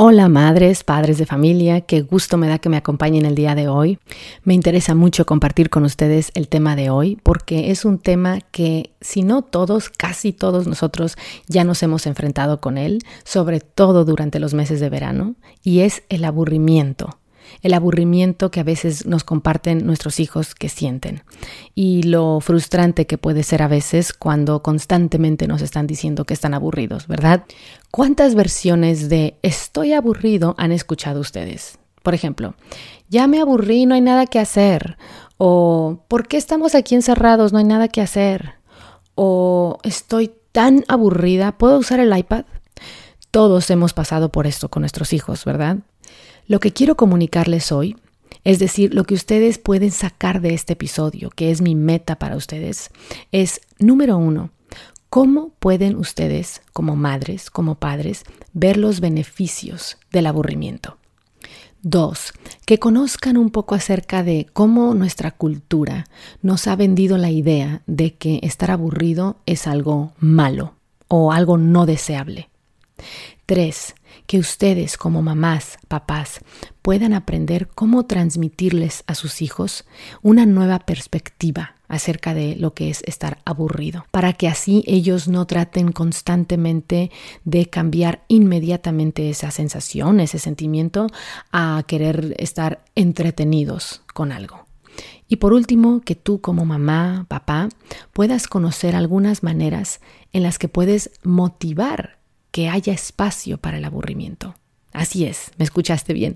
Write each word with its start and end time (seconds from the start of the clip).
Hola 0.00 0.28
madres, 0.28 0.84
padres 0.84 1.18
de 1.18 1.26
familia, 1.26 1.80
qué 1.80 2.02
gusto 2.02 2.36
me 2.36 2.46
da 2.46 2.60
que 2.60 2.68
me 2.68 2.76
acompañen 2.76 3.26
el 3.26 3.34
día 3.34 3.56
de 3.56 3.66
hoy. 3.66 3.98
Me 4.44 4.54
interesa 4.54 4.94
mucho 4.94 5.26
compartir 5.26 5.70
con 5.70 5.84
ustedes 5.84 6.30
el 6.34 6.46
tema 6.46 6.76
de 6.76 6.88
hoy 6.88 7.18
porque 7.24 7.72
es 7.72 7.84
un 7.84 7.98
tema 7.98 8.38
que 8.52 8.92
si 9.00 9.24
no 9.24 9.42
todos, 9.42 9.88
casi 9.88 10.32
todos 10.32 10.68
nosotros 10.68 11.16
ya 11.48 11.64
nos 11.64 11.82
hemos 11.82 12.06
enfrentado 12.06 12.60
con 12.60 12.78
él, 12.78 13.00
sobre 13.24 13.58
todo 13.58 14.04
durante 14.04 14.38
los 14.38 14.54
meses 14.54 14.78
de 14.78 14.88
verano, 14.88 15.34
y 15.64 15.80
es 15.80 16.04
el 16.10 16.24
aburrimiento 16.24 17.18
el 17.62 17.74
aburrimiento 17.74 18.50
que 18.50 18.60
a 18.60 18.64
veces 18.64 19.06
nos 19.06 19.24
comparten 19.24 19.86
nuestros 19.86 20.20
hijos 20.20 20.54
que 20.54 20.68
sienten 20.68 21.22
y 21.74 22.02
lo 22.02 22.40
frustrante 22.40 23.06
que 23.06 23.18
puede 23.18 23.42
ser 23.42 23.62
a 23.62 23.68
veces 23.68 24.12
cuando 24.12 24.62
constantemente 24.62 25.48
nos 25.48 25.62
están 25.62 25.86
diciendo 25.86 26.24
que 26.24 26.34
están 26.34 26.54
aburridos, 26.54 27.06
¿verdad? 27.06 27.44
¿Cuántas 27.90 28.34
versiones 28.34 29.08
de 29.08 29.38
estoy 29.42 29.92
aburrido 29.92 30.54
han 30.58 30.72
escuchado 30.72 31.20
ustedes? 31.20 31.78
Por 32.02 32.14
ejemplo, 32.14 32.54
ya 33.08 33.26
me 33.26 33.40
aburrí, 33.40 33.86
no 33.86 33.94
hay 33.94 34.00
nada 34.00 34.26
que 34.26 34.38
hacer. 34.38 34.96
O 35.36 36.04
¿por 36.08 36.26
qué 36.26 36.36
estamos 36.36 36.74
aquí 36.74 36.94
encerrados? 36.94 37.52
No 37.52 37.58
hay 37.58 37.64
nada 37.64 37.88
que 37.88 38.00
hacer. 38.00 38.54
O 39.14 39.78
estoy 39.82 40.32
tan 40.52 40.84
aburrida, 40.88 41.52
¿puedo 41.52 41.78
usar 41.78 42.00
el 42.00 42.16
iPad? 42.16 42.44
Todos 43.30 43.68
hemos 43.70 43.92
pasado 43.92 44.30
por 44.30 44.46
esto 44.46 44.68
con 44.68 44.82
nuestros 44.82 45.12
hijos, 45.12 45.44
¿verdad? 45.44 45.78
Lo 46.48 46.60
que 46.60 46.72
quiero 46.72 46.96
comunicarles 46.96 47.72
hoy, 47.72 47.98
es 48.42 48.58
decir, 48.58 48.94
lo 48.94 49.04
que 49.04 49.12
ustedes 49.12 49.58
pueden 49.58 49.90
sacar 49.90 50.40
de 50.40 50.54
este 50.54 50.72
episodio, 50.72 51.28
que 51.28 51.50
es 51.50 51.60
mi 51.60 51.74
meta 51.74 52.18
para 52.18 52.36
ustedes, 52.36 52.90
es 53.32 53.60
número 53.78 54.16
uno, 54.16 54.50
¿cómo 55.10 55.50
pueden 55.58 55.94
ustedes, 55.96 56.62
como 56.72 56.96
madres, 56.96 57.50
como 57.50 57.74
padres, 57.74 58.24
ver 58.54 58.78
los 58.78 59.00
beneficios 59.00 59.98
del 60.10 60.24
aburrimiento? 60.24 60.96
Dos, 61.82 62.32
que 62.64 62.78
conozcan 62.78 63.36
un 63.36 63.50
poco 63.50 63.74
acerca 63.74 64.22
de 64.22 64.46
cómo 64.54 64.94
nuestra 64.94 65.32
cultura 65.32 66.06
nos 66.40 66.66
ha 66.66 66.76
vendido 66.76 67.18
la 67.18 67.30
idea 67.30 67.82
de 67.86 68.14
que 68.14 68.40
estar 68.42 68.70
aburrido 68.70 69.36
es 69.44 69.66
algo 69.66 70.14
malo 70.18 70.76
o 71.08 71.30
algo 71.30 71.58
no 71.58 71.84
deseable. 71.84 72.48
Tres, 73.44 73.94
que 74.28 74.38
ustedes 74.38 74.98
como 74.98 75.22
mamás, 75.22 75.78
papás, 75.88 76.40
puedan 76.82 77.14
aprender 77.14 77.66
cómo 77.66 78.04
transmitirles 78.04 79.02
a 79.06 79.14
sus 79.14 79.40
hijos 79.40 79.86
una 80.20 80.44
nueva 80.44 80.80
perspectiva 80.80 81.76
acerca 81.88 82.34
de 82.34 82.54
lo 82.54 82.74
que 82.74 82.90
es 82.90 83.02
estar 83.06 83.38
aburrido, 83.46 84.04
para 84.10 84.34
que 84.34 84.46
así 84.46 84.84
ellos 84.86 85.28
no 85.28 85.46
traten 85.46 85.92
constantemente 85.92 87.10
de 87.44 87.70
cambiar 87.70 88.22
inmediatamente 88.28 89.30
esa 89.30 89.50
sensación, 89.50 90.20
ese 90.20 90.38
sentimiento, 90.38 91.06
a 91.50 91.82
querer 91.86 92.34
estar 92.38 92.84
entretenidos 92.94 94.02
con 94.12 94.30
algo. 94.30 94.66
Y 95.26 95.36
por 95.36 95.54
último, 95.54 96.02
que 96.02 96.14
tú 96.14 96.42
como 96.42 96.66
mamá, 96.66 97.24
papá, 97.28 97.70
puedas 98.12 98.46
conocer 98.46 98.94
algunas 98.94 99.42
maneras 99.42 100.00
en 100.34 100.42
las 100.42 100.58
que 100.58 100.68
puedes 100.68 101.12
motivar 101.22 102.17
que 102.58 102.68
haya 102.68 102.92
espacio 102.92 103.56
para 103.58 103.78
el 103.78 103.84
aburrimiento. 103.84 104.56
Así 104.92 105.24
es, 105.24 105.52
me 105.58 105.64
escuchaste 105.64 106.12
bien. 106.12 106.34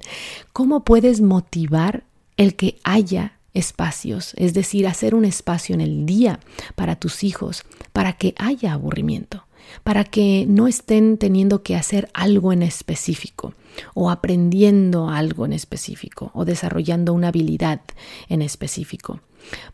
¿Cómo 0.53 0.84
puedes 0.84 1.20
motivar 1.20 2.05
el 2.37 2.55
que 2.55 2.79
haya 2.84 3.41
espacios? 3.55 4.33
Es 4.37 4.55
decir, 4.55 4.87
hacer 4.87 5.17
un 5.17 5.25
espacio 5.25 5.75
en 5.75 5.81
el 5.81 6.06
día 6.06 6.39
para 6.77 6.95
tus 6.95 7.25
hijos, 7.25 7.64
para 7.92 8.12
que 8.12 8.37
haya 8.39 8.73
aburrimiento, 8.73 9.48
para 9.83 10.05
que 10.05 10.47
no 10.47 10.69
estén 10.69 11.19
teniendo 11.19 11.64
que 11.64 11.75
hacer 11.75 12.09
algo 12.14 12.53
en 12.53 12.62
específico 12.62 13.55
o 13.92 14.09
aprendiendo 14.09 15.09
algo 15.09 15.45
en 15.45 15.53
específico 15.53 16.31
o 16.34 16.45
desarrollando 16.45 17.14
una 17.14 17.29
habilidad 17.31 17.81
en 18.29 18.42
específico, 18.42 19.19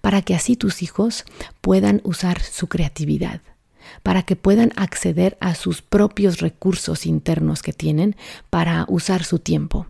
para 0.00 0.22
que 0.22 0.34
así 0.34 0.56
tus 0.56 0.82
hijos 0.82 1.26
puedan 1.60 2.00
usar 2.04 2.40
su 2.40 2.68
creatividad 2.68 3.42
para 4.02 4.22
que 4.22 4.36
puedan 4.36 4.72
acceder 4.76 5.36
a 5.40 5.54
sus 5.54 5.82
propios 5.82 6.40
recursos 6.40 7.06
internos 7.06 7.62
que 7.62 7.72
tienen 7.72 8.16
para 8.50 8.84
usar 8.88 9.24
su 9.24 9.38
tiempo, 9.38 9.86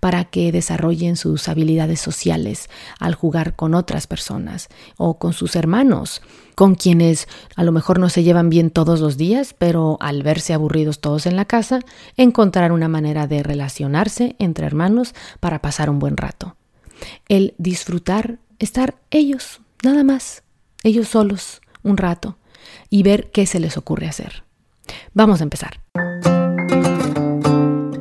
para 0.00 0.24
que 0.24 0.52
desarrollen 0.52 1.16
sus 1.16 1.48
habilidades 1.48 2.00
sociales 2.00 2.68
al 2.98 3.14
jugar 3.14 3.56
con 3.56 3.74
otras 3.74 4.06
personas 4.06 4.68
o 4.96 5.18
con 5.18 5.32
sus 5.32 5.56
hermanos, 5.56 6.22
con 6.54 6.74
quienes 6.74 7.28
a 7.56 7.64
lo 7.64 7.72
mejor 7.72 7.98
no 7.98 8.08
se 8.08 8.22
llevan 8.22 8.50
bien 8.50 8.70
todos 8.70 9.00
los 9.00 9.16
días, 9.16 9.54
pero 9.56 9.96
al 10.00 10.22
verse 10.22 10.54
aburridos 10.54 11.00
todos 11.00 11.26
en 11.26 11.36
la 11.36 11.44
casa, 11.44 11.80
encontrar 12.16 12.72
una 12.72 12.88
manera 12.88 13.26
de 13.26 13.42
relacionarse 13.42 14.36
entre 14.38 14.66
hermanos 14.66 15.14
para 15.40 15.60
pasar 15.60 15.90
un 15.90 15.98
buen 15.98 16.16
rato. 16.16 16.56
El 17.28 17.54
disfrutar, 17.58 18.38
estar 18.58 18.96
ellos, 19.10 19.60
nada 19.82 20.04
más, 20.04 20.42
ellos 20.82 21.08
solos, 21.08 21.60
un 21.82 21.96
rato 21.96 22.36
y 22.90 23.02
ver 23.02 23.30
qué 23.30 23.46
se 23.46 23.60
les 23.60 23.76
ocurre 23.76 24.06
hacer. 24.06 24.44
Vamos 25.12 25.40
a 25.40 25.44
empezar. 25.44 25.80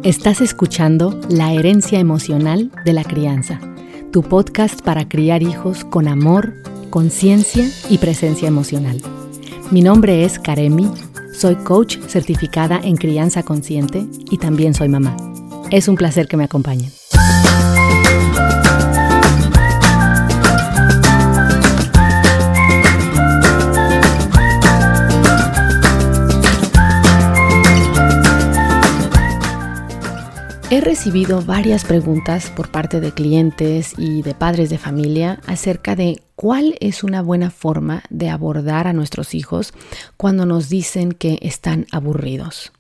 Estás 0.04 0.42
escuchando 0.42 1.20
La 1.30 1.54
herencia 1.54 2.00
emocional 2.00 2.72
de 2.84 2.94
la 2.94 3.04
crianza, 3.04 3.60
tu 4.12 4.22
podcast 4.22 4.82
para 4.82 5.08
criar 5.08 5.44
hijos 5.44 5.86
con 5.86 6.08
amor, 6.08 6.54
conciencia 6.90 7.66
y 7.90 8.00
presencia 8.00 8.48
emocional. 8.48 9.02
Mi 9.72 9.82
nombre 9.82 10.26
es 10.26 10.40
Karemi, 10.40 10.90
soy 11.34 11.56
coach 11.56 11.98
certificada 12.08 12.80
en 12.84 12.98
crianza 12.98 13.44
consciente 13.44 14.06
y 14.30 14.38
también 14.38 14.74
soy 14.74 14.90
mamá. 14.90 15.16
Es 15.72 15.88
un 15.88 15.96
placer 15.96 16.28
que 16.28 16.38
me 16.38 16.44
acompañen. 16.44 16.92
He 30.74 30.82
recibido 30.82 31.40
varias 31.44 31.86
preguntas 31.86 32.50
por 32.50 32.72
parte 32.72 33.00
de 33.00 33.12
clientes 33.12 33.94
y 33.96 34.24
de 34.24 34.34
padres 34.34 34.72
de 34.72 34.80
familia 34.80 35.40
acerca 35.46 35.96
de 35.96 36.24
cuál 36.36 36.78
es 36.80 37.04
una 37.04 37.22
buena 37.22 37.52
forma 37.52 38.02
de 38.10 38.32
abordar 38.32 38.88
a 38.88 38.94
nuestros 38.94 39.36
hijos 39.36 39.72
cuando 40.18 40.48
nos 40.48 40.70
dicen 40.70 41.12
que 41.12 41.38
están 41.44 41.86
aburridos. 41.92 42.72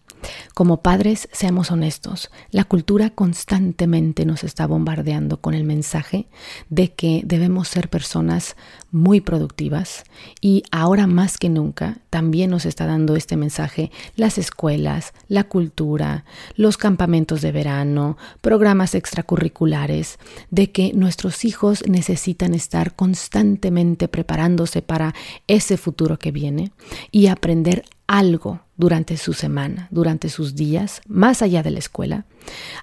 Como 0.53 0.81
padres, 0.81 1.29
seamos 1.31 1.72
honestos, 1.72 2.31
la 2.51 2.63
cultura 2.63 3.09
constantemente 3.09 4.25
nos 4.25 4.44
está 4.44 4.67
bombardeando 4.67 5.41
con 5.41 5.53
el 5.53 5.63
mensaje 5.63 6.28
de 6.69 6.94
que 6.94 7.22
debemos 7.25 7.67
ser 7.67 7.89
personas 7.89 8.56
muy 8.91 9.22
productivas 9.22 10.03
y 10.39 10.63
ahora 10.72 11.07
más 11.07 11.38
que 11.38 11.50
nunca 11.50 11.97
también 12.11 12.51
nos 12.51 12.66
está 12.66 12.85
dando 12.85 13.16
este 13.16 13.38
mensaje 13.38 13.91
las 14.16 14.38
escuelas, 14.38 15.13
la 15.28 15.45
cultura, 15.45 16.25
los 16.55 16.78
campamentos 16.78 17.41
de 17.41 17.51
verano, 17.51 18.17
programas 18.41 18.94
extracurriculares, 18.94 20.19
de 20.51 20.72
que 20.72 20.94
nuestros 20.94 21.44
hijos 21.44 21.84
necesitan 21.88 22.53
estar 22.53 22.95
constantemente 22.95 24.07
preparándose 24.07 24.81
para 24.81 25.16
ese 25.47 25.78
futuro 25.78 26.19
que 26.19 26.31
viene 26.31 26.72
y 27.11 27.28
aprender 27.28 27.85
algo 28.08 28.62
durante 28.75 29.18
su 29.18 29.34
semana, 29.34 29.88
durante 29.91 30.30
sus 30.30 30.56
días, 30.56 31.02
más 31.08 31.41
allá 31.41 31.64
de 31.64 31.72
la 31.72 31.80
escuela, 31.80 32.25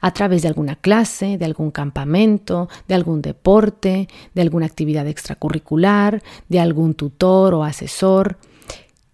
a 0.01 0.13
través 0.13 0.43
de 0.43 0.49
alguna 0.49 0.77
clase, 0.77 1.37
de 1.37 1.45
algún 1.45 1.71
campamento, 1.71 2.69
de 2.89 2.95
algún 2.95 3.23
deporte, 3.23 4.09
de 4.35 4.43
alguna 4.43 4.67
actividad 4.67 5.07
extracurricular, 5.07 6.23
de 6.49 6.61
algún 6.61 6.95
tutor 6.95 7.55
o 7.55 7.65
asesor. 7.65 8.39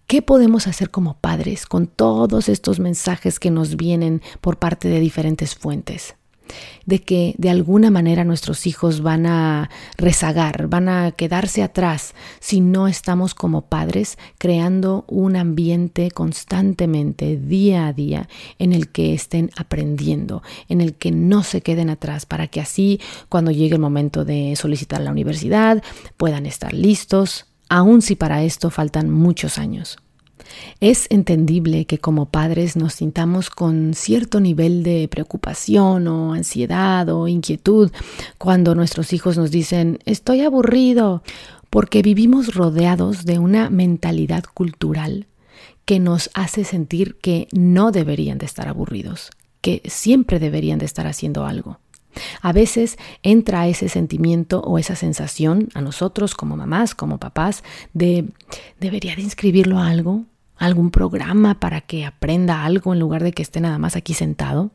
¿Qué 0.07 0.23
podemos 0.23 0.67
hacer 0.67 0.91
como 0.91 1.17
padres 1.19 1.67
con 1.67 1.87
todos 1.87 2.49
estos 2.49 2.79
mensajes 2.79 3.41
que 3.41 3.51
nos 3.51 3.77
vienen 3.77 4.23
por 4.41 4.59
parte 4.59 4.89
de 4.89 5.01
diferentes 5.01 5.55
fuentes? 5.55 6.15
De 6.85 7.01
que 7.01 7.35
de 7.39 7.51
alguna 7.51 7.91
manera 7.91 8.25
nuestros 8.25 8.67
hijos 8.67 9.03
van 9.03 9.27
a 9.27 9.71
rezagar, 9.97 10.69
van 10.69 10.89
a 10.89 11.13
quedarse 11.13 11.63
atrás 11.63 12.15
si 12.41 12.61
no 12.61 12.89
estamos 12.89 13.35
como 13.35 13.63
padres 13.63 14.19
creando 14.39 15.05
un 15.09 15.37
ambiente 15.37 16.11
constantemente, 16.11 17.37
día 17.37 17.89
a 17.89 17.93
día, 17.93 18.29
en 18.59 18.73
el 18.73 18.89
que 18.89 19.15
estén 19.15 19.51
aprendiendo, 19.57 20.43
en 20.69 20.81
el 20.81 20.95
que 20.95 21.11
no 21.11 21.43
se 21.43 21.61
queden 21.61 21.91
atrás, 21.91 22.27
para 22.27 22.47
que 22.47 22.61
así 22.61 23.01
cuando 23.29 23.51
llegue 23.51 23.75
el 23.75 23.81
momento 23.81 24.25
de 24.25 24.55
solicitar 24.57 25.01
la 25.01 25.11
universidad 25.11 25.83
puedan 26.17 26.47
estar 26.47 26.73
listos, 26.73 27.47
aun 27.69 28.03
si 28.03 28.17
para 28.17 28.43
esto 28.43 28.71
faltan 28.71 29.11
muchos 29.11 29.59
años. 29.59 29.99
Es 30.81 31.07
entendible 31.11 31.85
que 31.87 31.99
como 31.99 32.27
padres 32.27 32.77
nos 32.77 32.95
sintamos 32.95 33.51
con 33.51 33.95
cierto 33.95 34.41
nivel 34.41 34.83
de 34.83 35.09
preocupación 35.09 36.09
o 36.09 36.35
ansiedad 36.35 37.09
o 37.09 37.29
inquietud 37.29 37.91
cuando 38.39 38.75
nuestros 38.75 39.13
hijos 39.13 39.37
nos 39.37 39.51
dicen 39.51 39.99
estoy 40.05 40.43
aburrido, 40.43 41.23
porque 41.71 42.03
vivimos 42.03 42.55
rodeados 42.55 43.25
de 43.25 43.39
una 43.39 43.71
mentalidad 43.71 44.45
cultural 44.45 45.27
que 45.85 46.01
nos 46.01 46.31
hace 46.35 46.65
sentir 46.65 47.17
que 47.17 47.49
no 47.53 47.93
deberían 47.93 48.39
de 48.39 48.47
estar 48.47 48.69
aburridos, 48.69 49.31
que 49.61 49.83
siempre 49.87 50.39
deberían 50.39 50.79
de 50.79 50.87
estar 50.87 51.07
haciendo 51.07 51.47
algo. 51.47 51.79
A 52.41 52.53
veces 52.53 52.97
entra 53.23 53.69
ese 53.69 53.89
sentimiento 53.89 54.61
o 54.61 54.79
esa 54.79 54.97
sensación 54.97 55.69
a 55.75 55.81
nosotros 55.81 56.35
como 56.35 56.57
mamás, 56.57 56.95
como 56.95 57.19
papás, 57.19 57.63
de 57.93 58.29
debería 58.81 59.15
de 59.17 59.23
inscribirlo 59.23 59.79
a 59.79 59.89
algo, 59.89 60.25
algún 60.57 60.91
programa 60.91 61.61
para 61.61 61.81
que 61.81 62.05
aprenda 62.05 62.65
algo 62.65 62.93
en 62.93 63.01
lugar 63.01 63.23
de 63.23 63.33
que 63.33 63.43
esté 63.43 63.61
nada 63.61 63.79
más 63.79 63.97
aquí 63.97 64.15
sentado. 64.15 64.71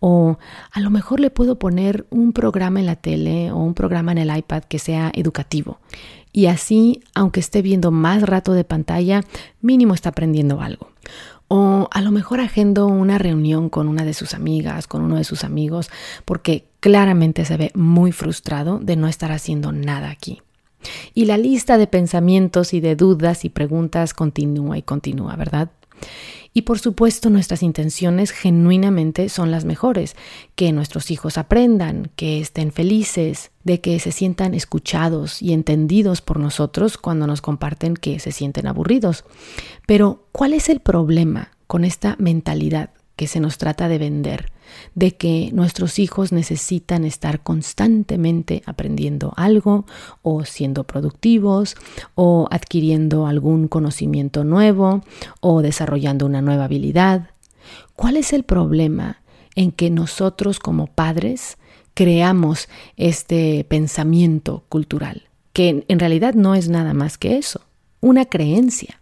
O 0.00 0.38
a 0.70 0.80
lo 0.80 0.90
mejor 0.90 1.20
le 1.20 1.30
puedo 1.30 1.58
poner 1.58 2.06
un 2.10 2.32
programa 2.32 2.80
en 2.80 2.86
la 2.86 2.96
tele 2.96 3.50
o 3.50 3.56
un 3.56 3.74
programa 3.74 4.12
en 4.12 4.18
el 4.18 4.36
iPad 4.36 4.62
que 4.64 4.78
sea 4.78 5.10
educativo. 5.14 5.80
Y 6.32 6.46
así, 6.46 7.02
aunque 7.14 7.40
esté 7.40 7.62
viendo 7.62 7.90
más 7.90 8.22
rato 8.22 8.52
de 8.52 8.64
pantalla, 8.64 9.24
mínimo 9.60 9.94
está 9.94 10.10
aprendiendo 10.10 10.60
algo. 10.60 10.90
O 11.48 11.88
a 11.90 12.02
lo 12.02 12.10
mejor 12.10 12.40
agendo 12.40 12.86
una 12.86 13.16
reunión 13.16 13.70
con 13.70 13.88
una 13.88 14.04
de 14.04 14.12
sus 14.12 14.34
amigas, 14.34 14.86
con 14.86 15.02
uno 15.02 15.16
de 15.16 15.24
sus 15.24 15.44
amigos, 15.44 15.90
porque 16.26 16.68
claramente 16.80 17.46
se 17.46 17.56
ve 17.56 17.72
muy 17.74 18.12
frustrado 18.12 18.78
de 18.78 18.96
no 18.96 19.08
estar 19.08 19.32
haciendo 19.32 19.72
nada 19.72 20.10
aquí. 20.10 20.42
Y 21.14 21.24
la 21.24 21.36
lista 21.36 21.78
de 21.78 21.86
pensamientos 21.86 22.74
y 22.74 22.80
de 22.80 22.96
dudas 22.96 23.44
y 23.44 23.48
preguntas 23.48 24.14
continúa 24.14 24.78
y 24.78 24.82
continúa, 24.82 25.36
¿verdad? 25.36 25.70
Y 26.54 26.62
por 26.62 26.78
supuesto 26.78 27.30
nuestras 27.30 27.62
intenciones 27.62 28.30
genuinamente 28.30 29.28
son 29.28 29.50
las 29.50 29.64
mejores, 29.64 30.16
que 30.54 30.72
nuestros 30.72 31.10
hijos 31.10 31.38
aprendan, 31.38 32.10
que 32.16 32.40
estén 32.40 32.72
felices, 32.72 33.50
de 33.64 33.80
que 33.80 34.00
se 34.00 34.12
sientan 34.12 34.54
escuchados 34.54 35.42
y 35.42 35.52
entendidos 35.52 36.20
por 36.20 36.40
nosotros 36.40 36.96
cuando 36.98 37.26
nos 37.26 37.42
comparten 37.42 37.94
que 37.94 38.18
se 38.18 38.32
sienten 38.32 38.66
aburridos. 38.66 39.24
Pero, 39.86 40.26
¿cuál 40.32 40.54
es 40.54 40.68
el 40.68 40.80
problema 40.80 41.52
con 41.66 41.84
esta 41.84 42.16
mentalidad 42.18 42.90
que 43.14 43.26
se 43.26 43.40
nos 43.40 43.58
trata 43.58 43.88
de 43.88 43.98
vender? 43.98 44.50
De 44.94 45.16
que 45.16 45.50
nuestros 45.52 45.98
hijos 45.98 46.32
necesitan 46.32 47.04
estar 47.04 47.42
constantemente 47.42 48.62
aprendiendo 48.66 49.32
algo 49.36 49.86
o 50.22 50.44
siendo 50.44 50.84
productivos 50.84 51.76
o 52.14 52.48
adquiriendo 52.50 53.26
algún 53.26 53.68
conocimiento 53.68 54.44
nuevo 54.44 55.02
o 55.40 55.62
desarrollando 55.62 56.26
una 56.26 56.42
nueva 56.42 56.64
habilidad. 56.64 57.30
¿Cuál 57.96 58.16
es 58.16 58.32
el 58.32 58.44
problema 58.44 59.20
en 59.54 59.72
que 59.72 59.90
nosotros 59.90 60.58
como 60.60 60.86
padres 60.86 61.58
creamos 61.94 62.68
este 62.96 63.64
pensamiento 63.68 64.64
cultural? 64.68 65.28
Que 65.52 65.84
en 65.88 65.98
realidad 65.98 66.34
no 66.34 66.54
es 66.54 66.68
nada 66.68 66.94
más 66.94 67.18
que 67.18 67.36
eso, 67.36 67.62
una 68.00 68.26
creencia 68.26 68.97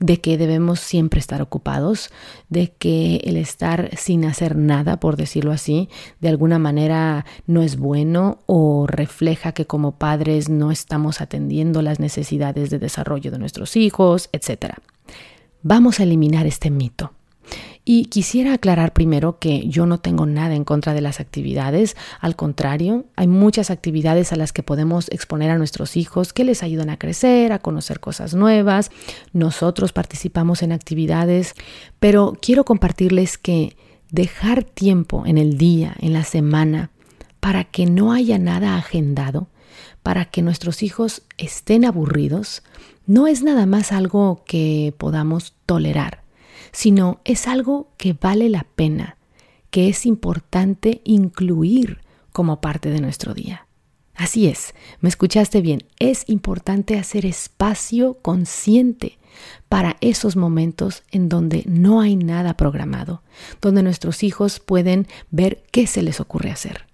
de 0.00 0.20
que 0.20 0.38
debemos 0.38 0.80
siempre 0.80 1.20
estar 1.20 1.42
ocupados, 1.42 2.10
de 2.48 2.72
que 2.78 3.16
el 3.24 3.36
estar 3.36 3.90
sin 3.96 4.24
hacer 4.24 4.56
nada, 4.56 5.00
por 5.00 5.16
decirlo 5.16 5.52
así, 5.52 5.88
de 6.20 6.28
alguna 6.28 6.58
manera 6.58 7.26
no 7.46 7.62
es 7.62 7.76
bueno 7.76 8.38
o 8.46 8.86
refleja 8.86 9.52
que 9.52 9.66
como 9.66 9.92
padres 9.92 10.48
no 10.48 10.70
estamos 10.70 11.20
atendiendo 11.20 11.82
las 11.82 12.00
necesidades 12.00 12.70
de 12.70 12.78
desarrollo 12.78 13.30
de 13.30 13.38
nuestros 13.38 13.76
hijos, 13.76 14.30
etc. 14.32 14.74
Vamos 15.62 16.00
a 16.00 16.04
eliminar 16.04 16.46
este 16.46 16.70
mito. 16.70 17.12
Y 17.90 18.04
quisiera 18.04 18.52
aclarar 18.52 18.92
primero 18.92 19.38
que 19.38 19.66
yo 19.66 19.86
no 19.86 19.98
tengo 19.98 20.26
nada 20.26 20.54
en 20.54 20.64
contra 20.64 20.92
de 20.92 21.00
las 21.00 21.20
actividades, 21.20 21.96
al 22.20 22.36
contrario, 22.36 23.06
hay 23.16 23.28
muchas 23.28 23.70
actividades 23.70 24.30
a 24.30 24.36
las 24.36 24.52
que 24.52 24.62
podemos 24.62 25.08
exponer 25.08 25.50
a 25.50 25.56
nuestros 25.56 25.96
hijos 25.96 26.34
que 26.34 26.44
les 26.44 26.62
ayudan 26.62 26.90
a 26.90 26.98
crecer, 26.98 27.50
a 27.50 27.60
conocer 27.60 27.98
cosas 27.98 28.34
nuevas. 28.34 28.90
Nosotros 29.32 29.94
participamos 29.94 30.62
en 30.62 30.72
actividades, 30.72 31.54
pero 31.98 32.36
quiero 32.42 32.66
compartirles 32.66 33.38
que 33.38 33.74
dejar 34.10 34.64
tiempo 34.64 35.24
en 35.24 35.38
el 35.38 35.56
día, 35.56 35.96
en 35.98 36.12
la 36.12 36.24
semana, 36.24 36.90
para 37.40 37.64
que 37.64 37.86
no 37.86 38.12
haya 38.12 38.38
nada 38.38 38.76
agendado, 38.76 39.48
para 40.02 40.26
que 40.26 40.42
nuestros 40.42 40.82
hijos 40.82 41.22
estén 41.38 41.86
aburridos, 41.86 42.62
no 43.06 43.26
es 43.26 43.42
nada 43.42 43.64
más 43.64 43.92
algo 43.92 44.44
que 44.46 44.92
podamos 44.98 45.54
tolerar 45.64 46.27
sino 46.72 47.20
es 47.24 47.46
algo 47.46 47.92
que 47.96 48.12
vale 48.12 48.48
la 48.48 48.64
pena, 48.64 49.16
que 49.70 49.88
es 49.88 50.06
importante 50.06 51.00
incluir 51.04 52.00
como 52.32 52.60
parte 52.60 52.90
de 52.90 53.00
nuestro 53.00 53.34
día. 53.34 53.66
Así 54.18 54.48
es, 54.48 54.74
me 55.00 55.08
escuchaste 55.08 55.60
bien, 55.60 55.84
es 56.00 56.24
importante 56.26 56.98
hacer 56.98 57.24
espacio 57.24 58.14
consciente 58.14 59.16
para 59.68 59.96
esos 60.00 60.34
momentos 60.34 61.04
en 61.12 61.28
donde 61.28 61.62
no 61.66 62.00
hay 62.00 62.16
nada 62.16 62.56
programado, 62.56 63.22
donde 63.60 63.84
nuestros 63.84 64.24
hijos 64.24 64.58
pueden 64.58 65.06
ver 65.30 65.62
qué 65.70 65.86
se 65.86 66.02
les 66.02 66.18
ocurre 66.18 66.50
hacer. 66.50 66.87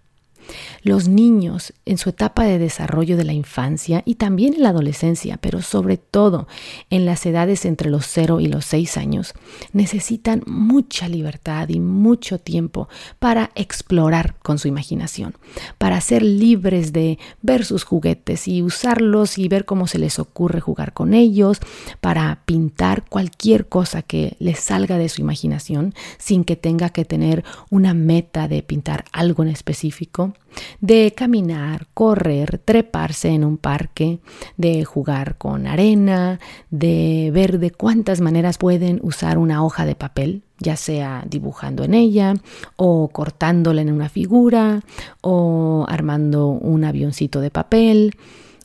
Los 0.83 1.09
niños 1.09 1.73
en 1.87 1.99
su 1.99 2.11
etapa 2.11 2.45
de 2.45 2.59
desarrollo 2.59 3.17
de 3.17 3.25
la 3.25 3.33
infancia 3.33 4.03
y 4.05 4.17
también 4.17 4.55
en 4.55 4.63
la 4.63 4.71
adolescencia, 4.71 5.39
pero 5.39 5.63
sobre 5.63 5.97
todo 5.97 6.47
en 6.91 7.07
las 7.07 7.25
edades 7.27 7.65
entre 7.65 7.91
los 7.91 8.07
0 8.07 8.41
y 8.41 8.47
los 8.47 8.65
6 8.67 8.97
años, 8.97 9.35
necesitan 9.73 10.43
mucha 10.47 11.09
libertad 11.09 11.69
y 11.69 11.81
mucho 11.81 12.39
tiempo 12.39 12.89
para 13.19 13.51
explorar 13.55 14.37
con 14.43 14.59
su 14.59 14.69
imaginación, 14.69 15.35
para 15.79 16.01
ser 16.01 16.23
libres 16.23 16.93
de 16.93 17.19
ver 17.43 17.65
sus 17.65 17.85
juguetes 17.85 18.47
y 18.49 18.63
usarlos 18.63 19.39
y 19.39 19.49
ver 19.49 19.65
cómo 19.65 19.87
se 19.87 19.99
les 19.99 20.19
ocurre 20.19 20.61
jugar 20.61 20.93
con 20.93 21.15
ellos, 21.15 21.59
para 22.01 22.43
pintar 22.45 23.05
cualquier 23.09 23.69
cosa 23.69 24.03
que 24.03 24.37
les 24.39 24.59
salga 24.61 24.99
de 24.99 25.09
su 25.09 25.21
imaginación 25.21 25.95
sin 26.19 26.45
que 26.45 26.57
tenga 26.57 26.91
que 26.91 27.05
tener 27.05 27.45
una 27.71 27.95
meta 27.95 28.49
de 28.49 28.63
pintar 28.63 29.05
algo 29.13 29.43
en 29.43 29.49
específico 29.49 30.34
de 30.81 31.13
caminar, 31.17 31.87
correr, 31.95 32.59
treparse 32.59 33.29
en 33.29 33.45
un 33.45 33.57
parque, 33.57 34.21
de 34.57 34.85
jugar 34.85 35.37
con 35.37 35.67
arena, 35.67 36.41
de 36.71 37.31
ver 37.33 37.59
de 37.59 37.71
cuántas 37.71 38.21
maneras 38.21 38.59
pueden 38.59 39.01
usar 39.03 39.39
una 39.39 39.65
hoja 39.65 39.87
de 39.87 39.95
papel, 39.95 40.43
ya 40.59 40.77
sea 40.77 41.25
dibujando 41.29 41.85
en 41.85 41.95
ella 41.95 42.35
o 42.77 43.09
cortándola 43.09 43.83
en 43.83 43.93
una 43.93 44.09
figura 44.09 44.83
o 45.21 45.87
armando 45.89 46.49
un 46.49 46.85
avioncito 46.85 47.41
de 47.41 47.51
papel 47.51 48.17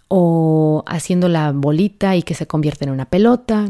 o 0.07 0.83
haciendo 0.87 1.29
la 1.29 1.51
bolita 1.51 2.15
y 2.15 2.23
que 2.23 2.33
se 2.33 2.47
convierte 2.47 2.85
en 2.85 2.91
una 2.91 3.05
pelota 3.05 3.67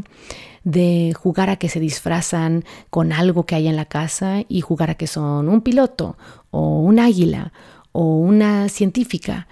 de 0.63 1.13
jugar 1.17 1.49
a 1.49 1.55
que 1.55 1.69
se 1.69 1.79
disfrazan 1.79 2.63
con 2.89 3.13
algo 3.13 3.45
que 3.45 3.55
hay 3.55 3.67
en 3.67 3.75
la 3.75 3.85
casa 3.85 4.43
y 4.47 4.61
jugar 4.61 4.89
a 4.89 4.95
que 4.95 5.07
son 5.07 5.49
un 5.49 5.61
piloto 5.61 6.17
o 6.51 6.79
un 6.79 6.99
águila 6.99 7.53
o 7.99 8.15
una 8.15 8.69
científica. 8.69 9.49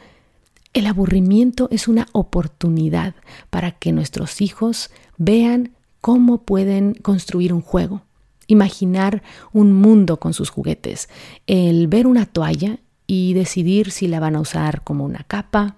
El 0.73 0.87
aburrimiento 0.87 1.67
es 1.69 1.89
una 1.89 2.07
oportunidad 2.13 3.13
para 3.49 3.71
que 3.71 3.91
nuestros 3.91 4.39
hijos 4.39 4.89
vean 5.17 5.73
cómo 5.99 6.43
pueden 6.43 6.93
construir 6.93 7.51
un 7.51 7.59
juego, 7.59 8.03
imaginar 8.47 9.21
un 9.51 9.73
mundo 9.73 10.21
con 10.21 10.33
sus 10.33 10.49
juguetes, 10.49 11.09
el 11.45 11.87
ver 11.87 12.07
una 12.07 12.25
toalla 12.25 12.79
y 13.05 13.33
decidir 13.33 13.91
si 13.91 14.07
la 14.07 14.21
van 14.21 14.37
a 14.37 14.39
usar 14.39 14.81
como 14.85 15.03
una 15.03 15.25
capa, 15.27 15.75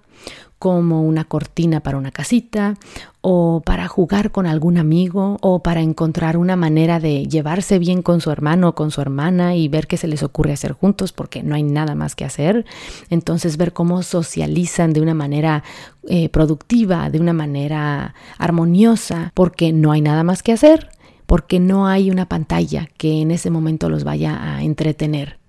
como 0.59 1.03
una 1.03 1.23
cortina 1.23 1.79
para 1.79 1.97
una 1.97 2.11
casita, 2.11 2.75
o 3.21 3.61
para 3.65 3.87
jugar 3.87 4.31
con 4.31 4.45
algún 4.45 4.77
amigo, 4.77 5.37
o 5.41 5.63
para 5.63 5.81
encontrar 5.81 6.35
una 6.35 6.57
manera 6.57 6.99
de 6.99 7.25
llevarse 7.25 7.79
bien 7.79 8.01
con 8.01 8.19
su 8.19 8.29
hermano 8.29 8.69
o 8.69 8.75
con 8.75 8.91
su 8.91 8.99
hermana 8.99 9.55
y 9.55 9.69
ver 9.69 9.87
qué 9.87 9.95
se 9.95 10.07
les 10.07 10.21
ocurre 10.21 10.51
hacer 10.51 10.73
juntos, 10.73 11.13
porque 11.13 11.43
no 11.43 11.55
hay 11.55 11.63
nada 11.63 11.95
más 11.95 12.15
que 12.15 12.25
hacer. 12.25 12.65
Entonces 13.09 13.55
ver 13.55 13.71
cómo 13.71 14.03
socializan 14.03 14.91
de 14.91 15.01
una 15.01 15.13
manera 15.13 15.63
eh, 16.07 16.27
productiva, 16.27 17.09
de 17.09 17.21
una 17.21 17.33
manera 17.33 18.13
armoniosa, 18.37 19.31
porque 19.33 19.71
no 19.71 19.93
hay 19.93 20.01
nada 20.01 20.23
más 20.23 20.43
que 20.43 20.51
hacer, 20.51 20.89
porque 21.25 21.61
no 21.61 21.87
hay 21.87 22.11
una 22.11 22.27
pantalla 22.27 22.89
que 22.97 23.21
en 23.21 23.31
ese 23.31 23.49
momento 23.49 23.89
los 23.89 24.03
vaya 24.03 24.55
a 24.55 24.63
entretener. 24.63 25.39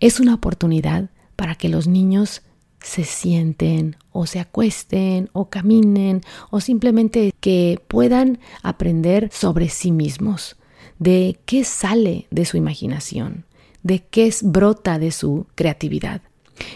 Es 0.00 0.20
una 0.20 0.34
oportunidad 0.34 1.08
para 1.36 1.54
que 1.54 1.68
los 1.68 1.86
niños 1.86 2.42
se 2.84 3.04
sienten 3.04 3.96
o 4.12 4.26
se 4.26 4.38
acuesten 4.38 5.30
o 5.32 5.48
caminen 5.48 6.20
o 6.50 6.60
simplemente 6.60 7.32
que 7.40 7.80
puedan 7.88 8.38
aprender 8.62 9.30
sobre 9.32 9.70
sí 9.70 9.90
mismos, 9.90 10.56
de 10.98 11.38
qué 11.46 11.64
sale 11.64 12.26
de 12.30 12.44
su 12.44 12.56
imaginación, 12.56 13.46
de 13.82 14.04
qué 14.04 14.32
brota 14.42 14.98
de 14.98 15.10
su 15.10 15.46
creatividad. 15.54 16.20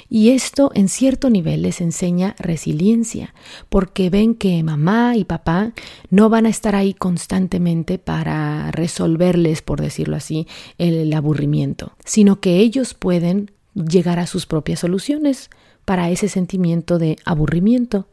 Y 0.08 0.30
esto 0.30 0.72
en 0.74 0.88
cierto 0.88 1.30
nivel 1.30 1.62
les 1.62 1.80
enseña 1.80 2.34
resiliencia, 2.38 3.34
porque 3.68 4.10
ven 4.10 4.34
que 4.34 4.60
mamá 4.64 5.14
y 5.14 5.24
papá 5.24 5.72
no 6.10 6.28
van 6.30 6.46
a 6.46 6.48
estar 6.48 6.74
ahí 6.74 6.94
constantemente 6.94 7.98
para 7.98 8.72
resolverles, 8.72 9.62
por 9.62 9.80
decirlo 9.80 10.16
así, 10.16 10.48
el 10.78 11.12
aburrimiento, 11.12 11.92
sino 12.04 12.40
que 12.40 12.56
ellos 12.56 12.94
pueden 12.94 13.52
llegar 13.74 14.18
a 14.18 14.26
sus 14.26 14.46
propias 14.46 14.80
soluciones, 14.80 15.50
para 15.88 16.10
ese 16.10 16.28
sentimiento 16.28 16.98
de 16.98 17.16
aburrimiento 17.24 18.08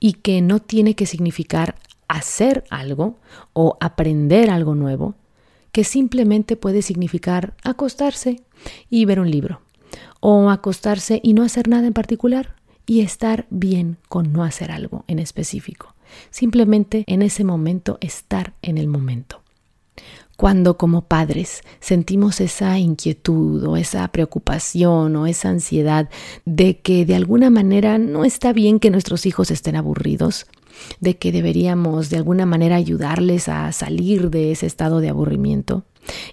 y 0.00 0.14
que 0.14 0.40
no 0.40 0.60
tiene 0.60 0.94
que 0.94 1.04
significar 1.04 1.74
hacer 2.08 2.64
algo 2.70 3.18
o 3.52 3.76
aprender 3.80 4.48
algo 4.48 4.74
nuevo, 4.74 5.14
que 5.70 5.84
simplemente 5.84 6.56
puede 6.56 6.80
significar 6.80 7.52
acostarse 7.62 8.40
y 8.88 9.04
ver 9.04 9.20
un 9.20 9.30
libro, 9.30 9.60
o 10.20 10.48
acostarse 10.48 11.20
y 11.22 11.34
no 11.34 11.42
hacer 11.42 11.68
nada 11.68 11.86
en 11.86 11.92
particular, 11.92 12.54
y 12.86 13.02
estar 13.02 13.46
bien 13.50 13.98
con 14.08 14.32
no 14.32 14.42
hacer 14.42 14.70
algo 14.70 15.04
en 15.06 15.18
específico. 15.18 15.94
Simplemente 16.30 17.04
en 17.06 17.20
ese 17.20 17.44
momento 17.44 17.98
estar 18.00 18.54
en 18.62 18.78
el 18.78 18.88
momento. 18.88 19.42
Cuando 20.38 20.76
como 20.76 21.02
padres 21.02 21.62
sentimos 21.80 22.40
esa 22.40 22.78
inquietud 22.78 23.64
o 23.64 23.76
esa 23.76 24.06
preocupación 24.06 25.16
o 25.16 25.26
esa 25.26 25.48
ansiedad 25.48 26.08
de 26.44 26.78
que 26.78 27.04
de 27.04 27.16
alguna 27.16 27.50
manera 27.50 27.98
no 27.98 28.24
está 28.24 28.52
bien 28.52 28.78
que 28.78 28.92
nuestros 28.92 29.26
hijos 29.26 29.50
estén 29.50 29.74
aburridos, 29.74 30.46
de 31.00 31.16
que 31.16 31.32
deberíamos 31.32 32.08
de 32.08 32.18
alguna 32.18 32.46
manera 32.46 32.76
ayudarles 32.76 33.48
a 33.48 33.72
salir 33.72 34.30
de 34.30 34.52
ese 34.52 34.66
estado 34.66 35.00
de 35.00 35.08
aburrimiento, 35.08 35.86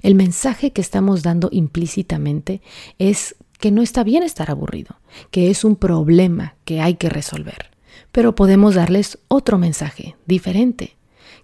el 0.03 0.13
mensaje 0.13 0.71
que 0.71 0.81
estamos 0.81 1.23
dando 1.23 1.49
implícitamente 1.51 2.61
es 2.99 3.35
que 3.59 3.71
no 3.71 3.81
está 3.81 4.03
bien 4.03 4.21
estar 4.21 4.51
aburrido, 4.51 4.99
que 5.31 5.49
es 5.49 5.63
un 5.63 5.75
problema 5.75 6.57
que 6.63 6.79
hay 6.79 6.93
que 6.93 7.09
resolver. 7.09 7.71
Pero 8.11 8.35
podemos 8.35 8.75
darles 8.75 9.17
otro 9.29 9.57
mensaje 9.57 10.15
diferente, 10.27 10.95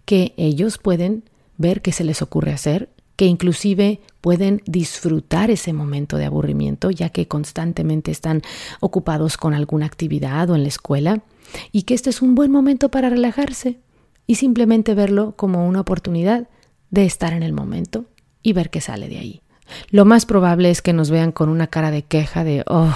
que 0.06 0.36
ellos 0.38 0.77
pueden 0.77 1.24
ver 1.62 1.82
qué 1.82 1.91
se 1.91 2.03
les 2.03 2.22
ocurre 2.22 2.51
hacer, 2.51 2.89
que 3.15 3.25
inclusive 3.25 4.01
pueden 4.20 4.62
disfrutar 4.65 5.51
ese 5.51 5.74
momento 5.74 6.18
de 6.18 6.25
aburrimiento, 6.25 6.91
ya 6.91 7.10
que 7.10 7.27
constantemente 7.27 8.12
están 8.12 8.41
ocupados 8.80 9.38
con 9.38 9.53
alguna 9.53 9.86
actividad 9.86 10.50
o 10.50 10.56
en 10.56 10.63
la 10.63 10.70
escuela, 10.70 11.24
y 11.72 11.84
que 11.84 11.94
este 11.94 12.10
es 12.10 12.22
un 12.22 12.36
buen 12.36 12.51
momento 12.51 12.89
para 12.89 13.10
relajarse 13.10 13.80
y 14.27 14.36
simplemente 14.36 14.94
verlo 14.94 15.36
como 15.36 15.68
una 15.68 15.82
oportunidad 15.82 16.48
de 16.89 17.06
estar 17.06 17.34
en 17.34 17.44
el 17.44 17.53
momento 17.53 18.06
y 18.41 18.53
ver 18.53 18.70
qué 18.70 18.82
sale 18.82 19.08
de 19.08 19.18
ahí. 19.18 19.41
Lo 19.89 20.06
más 20.06 20.25
probable 20.25 20.70
es 20.70 20.82
que 20.82 20.94
nos 20.94 21.10
vean 21.10 21.32
con 21.32 21.50
una 21.50 21.68
cara 21.68 21.91
de 21.91 22.03
queja 22.03 22.44
de, 22.44 22.63
oh, 22.68 22.94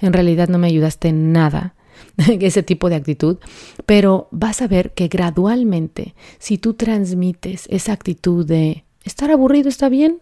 en 0.00 0.12
realidad 0.12 0.48
no 0.48 0.58
me 0.58 0.68
ayudaste 0.68 1.12
nada, 1.12 1.74
ese 2.40 2.62
tipo 2.62 2.88
de 2.88 2.96
actitud, 2.96 3.38
pero 3.84 4.28
vas 4.30 4.62
a 4.62 4.68
ver 4.68 4.92
que 4.92 5.08
gradualmente, 5.08 6.14
si 6.38 6.58
tú 6.58 6.74
transmites 6.74 7.66
esa 7.70 7.92
actitud 7.92 8.46
de 8.46 8.84
estar 9.04 9.30
aburrido 9.30 9.68
está 9.68 9.88
bien, 9.88 10.20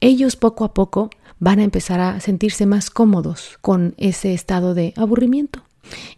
ellos 0.00 0.36
poco 0.36 0.64
a 0.64 0.74
poco 0.74 1.10
van 1.38 1.58
a 1.58 1.64
empezar 1.64 2.00
a 2.00 2.20
sentirse 2.20 2.66
más 2.66 2.90
cómodos 2.90 3.58
con 3.60 3.94
ese 3.98 4.34
estado 4.34 4.74
de 4.74 4.94
aburrimiento. 4.96 5.62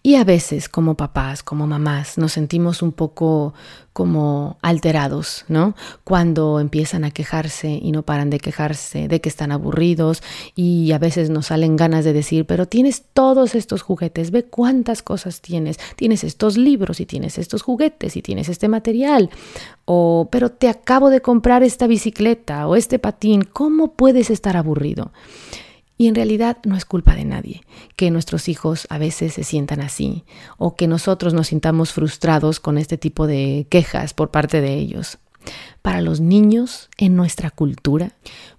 Y 0.03 0.17
a 0.17 0.25
veces 0.25 0.69
como 0.69 0.95
papás, 0.97 1.43
como 1.43 1.67
mamás, 1.67 2.19
nos 2.19 2.33
sentimos 2.33 2.83
un 2.83 2.93
poco 2.93 3.55
como 3.97 4.59
alterados, 4.61 5.47
¿no? 5.49 5.75
Cuando 6.05 6.61
empiezan 6.61 7.05
a 7.05 7.11
quejarse 7.11 7.81
y 7.81 7.93
no 7.93 8.03
paran 8.03 8.29
de 8.29 8.39
quejarse, 8.39 9.09
de 9.09 9.23
que 9.23 9.31
están 9.31 9.53
aburridos 9.53 10.23
y 10.55 10.93
a 10.93 10.99
veces 10.99 11.31
nos 11.31 11.47
salen 11.47 11.77
ganas 11.77 12.05
de 12.05 12.13
decir, 12.13 12.45
pero 12.45 12.69
tienes 12.69 13.05
todos 13.15 13.55
estos 13.55 13.81
juguetes, 13.81 14.33
ve 14.33 14.45
cuántas 14.45 15.03
cosas 15.03 15.41
tienes, 15.41 15.79
tienes 15.97 16.25
estos 16.25 16.59
libros 16.59 17.01
y 17.01 17.07
tienes 17.07 17.39
estos 17.39 17.63
juguetes 17.63 18.19
y 18.19 18.23
tienes 18.23 18.51
este 18.51 18.69
material, 18.69 19.31
o 19.87 20.29
pero 20.31 20.51
te 20.51 20.69
acabo 20.69 21.09
de 21.09 21.23
comprar 21.23 21.63
esta 21.63 21.87
bicicleta 21.87 22.69
o 22.69 22.77
este 22.77 22.99
patín, 22.99 23.45
¿cómo 23.51 23.95
puedes 23.95 24.29
estar 24.29 24.59
aburrido? 24.59 25.11
Y 25.99 26.09
en 26.09 26.15
realidad 26.15 26.59
no 26.65 26.77
es 26.77 26.85
culpa 26.85 27.15
de 27.15 27.25
nadie 27.25 27.63
que 27.97 28.11
nuestros 28.11 28.49
hijos 28.49 28.87
a 28.91 28.99
veces 28.99 29.35
se 29.35 29.45
sientan 29.45 29.81
así 29.81 30.25
o 30.59 30.77
que 30.77 30.87
nosotros 30.87 31.33
nos 31.33 31.49
sintamos 31.49 31.93
frustrados 31.93 32.61
con 32.61 32.77
este 32.77 32.99
tipo 32.99 33.27
de 33.27 33.67
quejas 33.71 34.13
por 34.13 34.31
parte 34.31 34.61
de 34.61 34.75
ellos. 34.75 35.19
Para 35.83 36.01
los 36.01 36.21
niños 36.21 36.89
en 36.99 37.17
nuestra 37.17 37.51
cultura, 37.51 38.13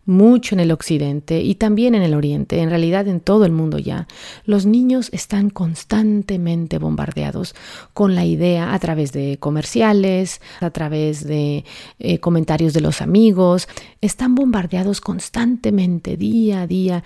mucho 0.06 0.56
en 0.56 0.62
el 0.62 0.72
occidente 0.72 1.42
y 1.42 1.56
también 1.56 1.94
en 1.94 2.02
el 2.02 2.14
oriente, 2.14 2.60
en 2.62 2.70
realidad 2.70 3.08
en 3.08 3.20
todo 3.20 3.46
el 3.46 3.52
mundo 3.52 3.78
ya, 3.78 4.08
los 4.46 4.66
niños 4.66 5.10
están 5.12 5.50
constantemente 5.50 6.78
bombardeados 6.78 7.54
con 7.94 8.16
la 8.16 8.26
idea 8.26 8.74
a 8.74 8.80
través 8.80 9.12
de 9.12 9.38
comerciales, 9.40 10.42
a 10.62 10.70
través 10.70 11.28
de 11.28 11.66
eh, 12.00 12.20
comentarios 12.20 12.74
de 12.74 12.82
los 12.82 13.02
amigos, 13.02 13.68
están 14.02 14.34
bombardeados 14.34 15.02
constantemente, 15.02 16.16
día 16.16 16.62
a 16.62 16.68
día, 16.68 17.04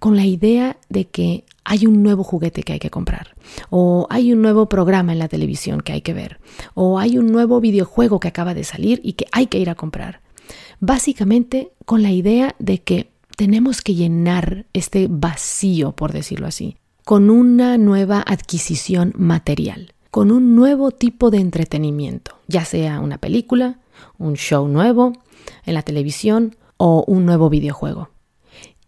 con 0.00 0.16
la 0.16 0.24
idea 0.24 0.78
de 0.88 1.04
que 1.06 1.44
hay 1.64 1.86
un 1.86 2.02
nuevo 2.02 2.24
juguete 2.24 2.62
que 2.62 2.74
hay 2.74 2.78
que 2.78 2.90
comprar, 2.90 3.34
o 3.68 4.06
hay 4.10 4.32
un 4.32 4.42
nuevo 4.42 4.68
programa 4.68 5.12
en 5.12 5.18
la 5.18 5.28
televisión 5.28 5.80
que 5.80 5.92
hay 5.92 6.00
que 6.00 6.14
ver, 6.14 6.40
o 6.74 6.98
hay 6.98 7.18
un 7.18 7.30
nuevo 7.32 7.60
videojuego 7.60 8.20
que 8.20 8.28
acaba 8.28 8.54
de 8.54 8.64
salir 8.64 9.00
y 9.02 9.14
que 9.14 9.26
hay 9.32 9.46
que 9.46 9.58
ir 9.58 9.70
a 9.70 9.74
comprar. 9.74 10.20
Básicamente 10.80 11.72
con 11.84 12.02
la 12.02 12.10
idea 12.10 12.54
de 12.58 12.82
que 12.82 13.10
tenemos 13.36 13.82
que 13.82 13.94
llenar 13.94 14.66
este 14.72 15.06
vacío, 15.08 15.92
por 15.92 16.12
decirlo 16.12 16.46
así, 16.46 16.76
con 17.04 17.30
una 17.30 17.78
nueva 17.78 18.22
adquisición 18.26 19.12
material, 19.16 19.94
con 20.10 20.30
un 20.30 20.54
nuevo 20.54 20.90
tipo 20.90 21.30
de 21.30 21.38
entretenimiento, 21.38 22.36
ya 22.48 22.64
sea 22.64 23.00
una 23.00 23.18
película, 23.18 23.78
un 24.18 24.34
show 24.34 24.68
nuevo 24.68 25.12
en 25.64 25.74
la 25.74 25.82
televisión 25.82 26.56
o 26.76 27.04
un 27.06 27.26
nuevo 27.26 27.50
videojuego. 27.50 28.10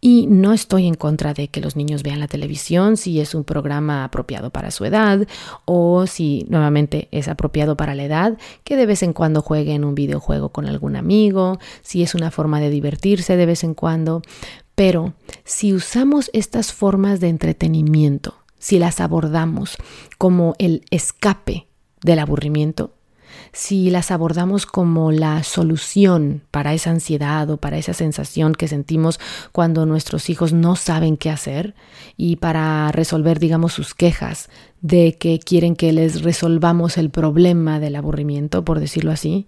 Y 0.04 0.26
no 0.26 0.52
estoy 0.52 0.88
en 0.88 0.94
contra 0.94 1.32
de 1.32 1.46
que 1.46 1.60
los 1.60 1.76
niños 1.76 2.02
vean 2.02 2.18
la 2.18 2.26
televisión 2.26 2.96
si 2.96 3.20
es 3.20 3.36
un 3.36 3.44
programa 3.44 4.02
apropiado 4.02 4.50
para 4.50 4.72
su 4.72 4.84
edad 4.84 5.28
o 5.64 6.08
si 6.08 6.44
nuevamente 6.48 7.06
es 7.12 7.28
apropiado 7.28 7.76
para 7.76 7.94
la 7.94 8.02
edad, 8.02 8.36
que 8.64 8.74
de 8.74 8.86
vez 8.86 9.04
en 9.04 9.12
cuando 9.12 9.42
jueguen 9.42 9.84
un 9.84 9.94
videojuego 9.94 10.48
con 10.48 10.66
algún 10.66 10.96
amigo, 10.96 11.60
si 11.82 12.02
es 12.02 12.16
una 12.16 12.32
forma 12.32 12.58
de 12.58 12.70
divertirse 12.70 13.36
de 13.36 13.46
vez 13.46 13.62
en 13.62 13.74
cuando. 13.74 14.22
Pero 14.74 15.14
si 15.44 15.72
usamos 15.72 16.30
estas 16.32 16.72
formas 16.72 17.20
de 17.20 17.28
entretenimiento, 17.28 18.34
si 18.58 18.80
las 18.80 18.98
abordamos 18.98 19.76
como 20.18 20.56
el 20.58 20.84
escape 20.90 21.68
del 22.00 22.18
aburrimiento, 22.18 22.92
si 23.52 23.90
las 23.90 24.10
abordamos 24.10 24.64
como 24.64 25.12
la 25.12 25.42
solución 25.42 26.42
para 26.50 26.72
esa 26.72 26.90
ansiedad 26.90 27.48
o 27.50 27.58
para 27.58 27.76
esa 27.76 27.92
sensación 27.92 28.54
que 28.54 28.68
sentimos 28.68 29.20
cuando 29.52 29.84
nuestros 29.84 30.30
hijos 30.30 30.52
no 30.52 30.74
saben 30.74 31.16
qué 31.16 31.28
hacer 31.30 31.74
y 32.16 32.36
para 32.36 32.90
resolver, 32.92 33.38
digamos, 33.38 33.74
sus 33.74 33.94
quejas 33.94 34.48
de 34.80 35.16
que 35.18 35.38
quieren 35.38 35.76
que 35.76 35.92
les 35.92 36.22
resolvamos 36.22 36.96
el 36.96 37.10
problema 37.10 37.78
del 37.78 37.96
aburrimiento, 37.96 38.64
por 38.64 38.80
decirlo 38.80 39.12
así. 39.12 39.46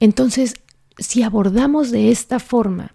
Entonces, 0.00 0.56
si 0.98 1.22
abordamos 1.22 1.90
de 1.90 2.10
esta 2.10 2.38
forma 2.38 2.92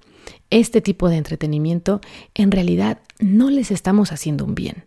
este 0.52 0.82
tipo 0.82 1.10
de 1.10 1.18
entretenimiento, 1.18 2.02
en 2.36 2.52
realidad 2.52 3.00
no 3.20 3.50
les 3.50 3.72
estamos 3.72 4.12
haciendo 4.12 4.46
un 4.46 4.54
bien. 4.54 4.86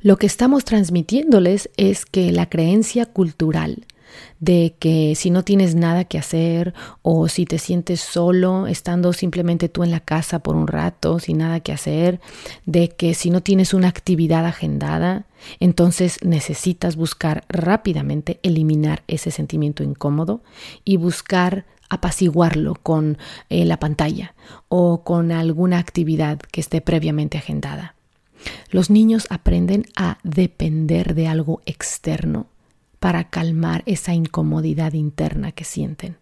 Lo 0.00 0.16
que 0.16 0.26
estamos 0.26 0.64
transmitiéndoles 0.64 1.70
es 1.76 2.06
que 2.06 2.32
la 2.32 2.48
creencia 2.48 3.06
cultural 3.06 3.86
de 4.40 4.74
que 4.78 5.14
si 5.14 5.30
no 5.30 5.44
tienes 5.44 5.74
nada 5.74 6.04
que 6.04 6.18
hacer 6.18 6.74
o 7.02 7.28
si 7.28 7.46
te 7.46 7.58
sientes 7.58 8.00
solo 8.00 8.66
estando 8.66 9.12
simplemente 9.12 9.68
tú 9.68 9.84
en 9.84 9.90
la 9.90 10.00
casa 10.00 10.40
por 10.40 10.56
un 10.56 10.66
rato 10.66 11.18
sin 11.18 11.38
nada 11.38 11.60
que 11.60 11.72
hacer, 11.72 12.20
de 12.66 12.88
que 12.88 13.14
si 13.14 13.30
no 13.30 13.42
tienes 13.42 13.74
una 13.74 13.88
actividad 13.88 14.46
agendada, 14.46 15.26
entonces 15.60 16.18
necesitas 16.22 16.96
buscar 16.96 17.44
rápidamente 17.48 18.38
eliminar 18.42 19.02
ese 19.08 19.30
sentimiento 19.30 19.82
incómodo 19.82 20.42
y 20.84 20.96
buscar 20.96 21.64
apaciguarlo 21.88 22.74
con 22.74 23.18
eh, 23.50 23.66
la 23.66 23.78
pantalla 23.78 24.34
o 24.68 25.04
con 25.04 25.30
alguna 25.30 25.78
actividad 25.78 26.38
que 26.38 26.62
esté 26.62 26.80
previamente 26.80 27.36
agendada. 27.36 27.94
Los 28.70 28.88
niños 28.88 29.26
aprenden 29.28 29.84
a 29.94 30.18
depender 30.22 31.14
de 31.14 31.28
algo 31.28 31.60
externo 31.66 32.46
para 33.02 33.24
calmar 33.24 33.82
esa 33.86 34.14
incomodidad 34.14 34.92
interna 34.92 35.50
que 35.50 35.64
sienten, 35.64 36.18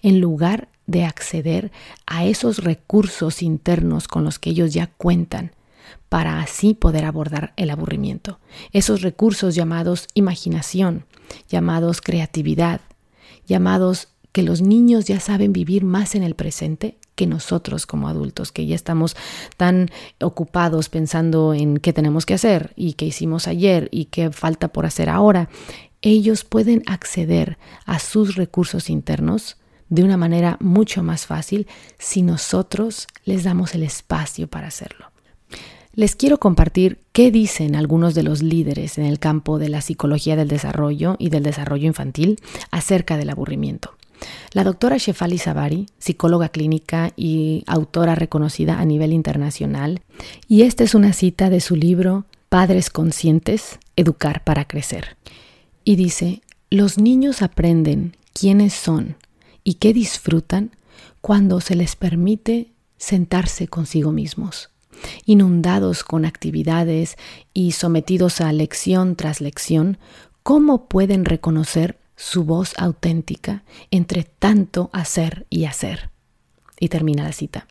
en 0.00 0.18
lugar 0.18 0.68
de 0.86 1.04
acceder 1.04 1.70
a 2.06 2.24
esos 2.24 2.64
recursos 2.64 3.42
internos 3.42 4.08
con 4.08 4.24
los 4.24 4.38
que 4.38 4.48
ellos 4.48 4.72
ya 4.72 4.86
cuentan 4.86 5.52
para 6.08 6.40
así 6.40 6.72
poder 6.72 7.04
abordar 7.04 7.52
el 7.56 7.68
aburrimiento. 7.68 8.38
Esos 8.72 9.02
recursos 9.02 9.54
llamados 9.54 10.08
imaginación, 10.14 11.04
llamados 11.50 12.00
creatividad, 12.00 12.80
llamados 13.46 14.08
que 14.32 14.42
los 14.42 14.62
niños 14.62 15.04
ya 15.04 15.20
saben 15.20 15.52
vivir 15.52 15.84
más 15.84 16.14
en 16.14 16.22
el 16.22 16.34
presente 16.34 16.96
que 17.14 17.26
nosotros 17.26 17.84
como 17.84 18.08
adultos, 18.08 18.52
que 18.52 18.64
ya 18.64 18.74
estamos 18.74 19.16
tan 19.58 19.90
ocupados 20.18 20.88
pensando 20.88 21.52
en 21.52 21.76
qué 21.76 21.92
tenemos 21.92 22.24
que 22.24 22.32
hacer 22.32 22.72
y 22.74 22.94
qué 22.94 23.04
hicimos 23.04 23.48
ayer 23.48 23.90
y 23.90 24.06
qué 24.06 24.30
falta 24.30 24.68
por 24.68 24.86
hacer 24.86 25.10
ahora, 25.10 25.50
ellos 26.02 26.44
pueden 26.44 26.82
acceder 26.86 27.58
a 27.86 27.98
sus 27.98 28.36
recursos 28.36 28.90
internos 28.90 29.56
de 29.88 30.02
una 30.02 30.16
manera 30.16 30.56
mucho 30.60 31.02
más 31.02 31.26
fácil 31.26 31.66
si 31.98 32.22
nosotros 32.22 33.06
les 33.24 33.44
damos 33.44 33.74
el 33.74 33.82
espacio 33.82 34.48
para 34.48 34.68
hacerlo. 34.68 35.12
Les 35.94 36.16
quiero 36.16 36.38
compartir 36.38 37.00
qué 37.12 37.30
dicen 37.30 37.76
algunos 37.76 38.14
de 38.14 38.22
los 38.22 38.42
líderes 38.42 38.96
en 38.96 39.04
el 39.04 39.18
campo 39.18 39.58
de 39.58 39.68
la 39.68 39.82
psicología 39.82 40.36
del 40.36 40.48
desarrollo 40.48 41.16
y 41.18 41.28
del 41.28 41.42
desarrollo 41.42 41.86
infantil 41.86 42.40
acerca 42.70 43.18
del 43.18 43.28
aburrimiento. 43.28 43.94
La 44.52 44.64
doctora 44.64 44.96
Shefali 44.96 45.36
Sabari, 45.36 45.86
psicóloga 45.98 46.48
clínica 46.48 47.12
y 47.16 47.64
autora 47.66 48.14
reconocida 48.14 48.78
a 48.78 48.84
nivel 48.86 49.12
internacional, 49.12 50.00
y 50.48 50.62
esta 50.62 50.84
es 50.84 50.94
una 50.94 51.12
cita 51.12 51.50
de 51.50 51.60
su 51.60 51.76
libro 51.76 52.24
Padres 52.48 52.88
Conscientes, 52.88 53.78
Educar 53.96 54.44
para 54.44 54.66
Crecer. 54.66 55.16
Y 55.84 55.96
dice, 55.96 56.42
los 56.70 56.98
niños 56.98 57.42
aprenden 57.42 58.16
quiénes 58.32 58.72
son 58.72 59.16
y 59.64 59.74
qué 59.74 59.92
disfrutan 59.92 60.76
cuando 61.20 61.60
se 61.60 61.74
les 61.74 61.96
permite 61.96 62.72
sentarse 62.96 63.68
consigo 63.68 64.12
mismos, 64.12 64.70
inundados 65.24 66.04
con 66.04 66.24
actividades 66.24 67.16
y 67.52 67.72
sometidos 67.72 68.40
a 68.40 68.52
lección 68.52 69.16
tras 69.16 69.40
lección, 69.40 69.98
¿cómo 70.42 70.86
pueden 70.86 71.24
reconocer 71.24 71.98
su 72.16 72.44
voz 72.44 72.74
auténtica 72.76 73.64
entre 73.90 74.22
tanto 74.24 74.90
hacer 74.92 75.46
y 75.50 75.64
hacer? 75.64 76.10
Y 76.78 76.88
termina 76.88 77.24
la 77.24 77.32
cita. 77.32 77.66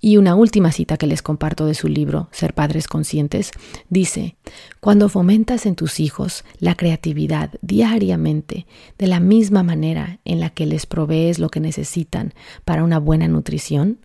Y 0.00 0.18
una 0.18 0.34
última 0.34 0.72
cita 0.72 0.96
que 0.96 1.06
les 1.06 1.22
comparto 1.22 1.66
de 1.66 1.74
su 1.74 1.88
libro, 1.88 2.28
Ser 2.30 2.54
Padres 2.54 2.86
Conscientes, 2.86 3.50
dice, 3.88 4.36
cuando 4.80 5.08
fomentas 5.08 5.66
en 5.66 5.74
tus 5.74 6.00
hijos 6.00 6.44
la 6.58 6.76
creatividad 6.76 7.50
diariamente, 7.62 8.66
de 8.98 9.06
la 9.06 9.20
misma 9.20 9.62
manera 9.62 10.20
en 10.24 10.38
la 10.38 10.50
que 10.50 10.66
les 10.66 10.86
provees 10.86 11.38
lo 11.38 11.48
que 11.48 11.60
necesitan 11.60 12.34
para 12.64 12.84
una 12.84 12.98
buena 12.98 13.26
nutrición, 13.26 13.98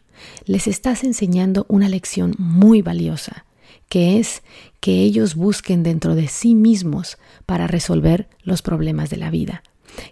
les 0.46 0.68
estás 0.68 1.04
enseñando 1.04 1.66
una 1.68 1.90
lección 1.90 2.36
muy 2.38 2.82
valiosa, 2.82 3.46
que 3.90 4.18
es 4.20 4.44
que 4.80 5.02
ellos 5.02 5.36
busquen 5.36 5.84
dentro 5.84 6.16
de 6.16 6.28
sí 6.28 6.56
mismos 6.56 7.18
para 7.46 7.68
resolver 7.68 8.30
los 8.44 8.62
problemas 8.62 9.10
de 9.10 9.18
la 9.18 9.30
vida 9.30 9.64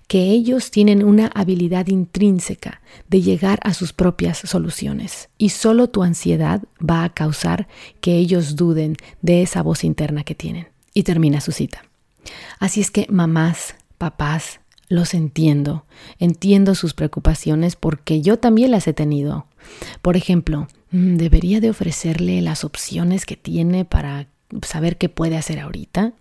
que 0.07 0.23
ellos 0.23 0.71
tienen 0.71 1.03
una 1.03 1.27
habilidad 1.27 1.87
intrínseca 1.87 2.81
de 3.07 3.21
llegar 3.21 3.59
a 3.63 3.73
sus 3.73 3.93
propias 3.93 4.37
soluciones 4.39 5.29
y 5.37 5.49
solo 5.49 5.89
tu 5.89 6.03
ansiedad 6.03 6.63
va 6.79 7.03
a 7.03 7.13
causar 7.13 7.67
que 8.01 8.17
ellos 8.17 8.55
duden 8.55 8.95
de 9.21 9.41
esa 9.41 9.61
voz 9.61 9.83
interna 9.83 10.23
que 10.23 10.35
tienen. 10.35 10.67
Y 10.93 11.03
termina 11.03 11.39
su 11.39 11.51
cita. 11.51 11.83
Así 12.59 12.81
es 12.81 12.91
que 12.91 13.05
mamás, 13.09 13.75
papás, 13.97 14.59
los 14.89 15.13
entiendo, 15.13 15.85
entiendo 16.17 16.73
sus 16.73 16.93
preocupaciones 16.93 17.75
porque 17.75 18.21
yo 18.21 18.39
también 18.39 18.71
las 18.71 18.87
he 18.87 18.93
tenido. 18.93 19.45
Por 20.01 20.17
ejemplo, 20.17 20.67
mm, 20.91 21.17
¿debería 21.17 21.61
de 21.61 21.69
ofrecerle 21.69 22.41
las 22.41 22.63
opciones 22.63 23.25
que 23.25 23.37
tiene 23.37 23.85
para 23.85 24.27
saber 24.63 24.97
qué 24.97 25.07
puede 25.07 25.37
hacer 25.37 25.59
ahorita? 25.59 26.13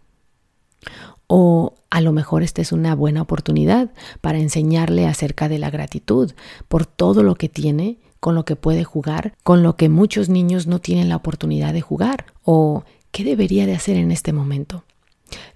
O 1.29 1.75
a 1.91 2.01
lo 2.01 2.13
mejor 2.13 2.43
esta 2.43 2.61
es 2.61 2.73
una 2.73 2.95
buena 2.95 3.23
oportunidad 3.23 3.91
para 4.21 4.39
enseñarle 4.39 5.07
acerca 5.07 5.49
de 5.49 5.59
la 5.59 5.71
gratitud 5.71 6.33
por 6.67 6.85
todo 6.87 7.23
lo 7.23 7.37
que 7.37 7.49
tiene, 7.49 7.99
con 8.19 8.35
lo 8.35 8.45
que 8.45 8.57
puede 8.57 8.83
jugar, 8.83 9.35
con 9.45 9.63
lo 9.63 9.77
que 9.77 9.89
muchos 9.89 10.29
niños 10.29 10.67
no 10.67 10.81
tienen 10.81 11.09
la 11.09 11.17
oportunidad 11.17 11.73
de 11.73 11.83
jugar. 11.83 12.27
O 12.43 12.83
qué 13.13 13.25
debería 13.25 13.67
de 13.67 13.75
hacer 13.75 13.97
en 13.97 14.11
este 14.11 14.33
momento. 14.33 14.85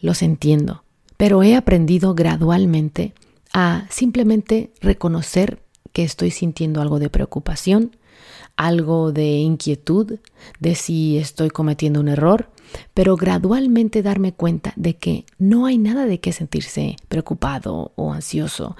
Los 0.01 0.23
entiendo, 0.23 0.85
pero 1.17 1.43
he 1.43 1.57
aprendido 1.57 2.15
gradualmente 2.15 3.15
a 3.53 3.87
simplemente 3.91 4.73
reconocer 4.81 5.63
que 5.93 6.05
estoy 6.05 6.31
sintiendo 6.31 6.81
algo 6.81 6.99
de 6.99 7.11
preocupación, 7.11 7.97
algo 8.57 9.13
de 9.13 9.39
inquietud, 9.39 10.19
de 10.61 10.75
si 10.75 11.19
estoy 11.19 11.51
cometiendo 11.51 12.01
un 12.01 12.09
error 12.09 12.49
pero 12.95 13.17
gradualmente 13.17 14.03
darme 14.03 14.33
cuenta 14.33 14.73
de 14.77 14.97
que 14.97 15.25
no 15.39 15.67
hay 15.67 15.79
nada 15.79 16.07
de 16.07 16.21
qué 16.21 16.33
sentirse 16.33 16.97
preocupado 17.09 17.93
o 17.97 18.13
ansioso, 18.13 18.77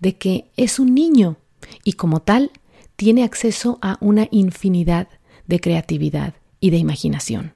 de 0.00 0.16
que 0.16 0.50
es 0.56 0.78
un 0.78 0.94
niño 0.94 1.36
y 1.82 1.94
como 1.94 2.20
tal 2.20 2.50
tiene 2.96 3.24
acceso 3.24 3.78
a 3.82 3.98
una 4.00 4.28
infinidad 4.30 5.08
de 5.46 5.60
creatividad 5.60 6.34
y 6.60 6.70
de 6.70 6.78
imaginación, 6.78 7.54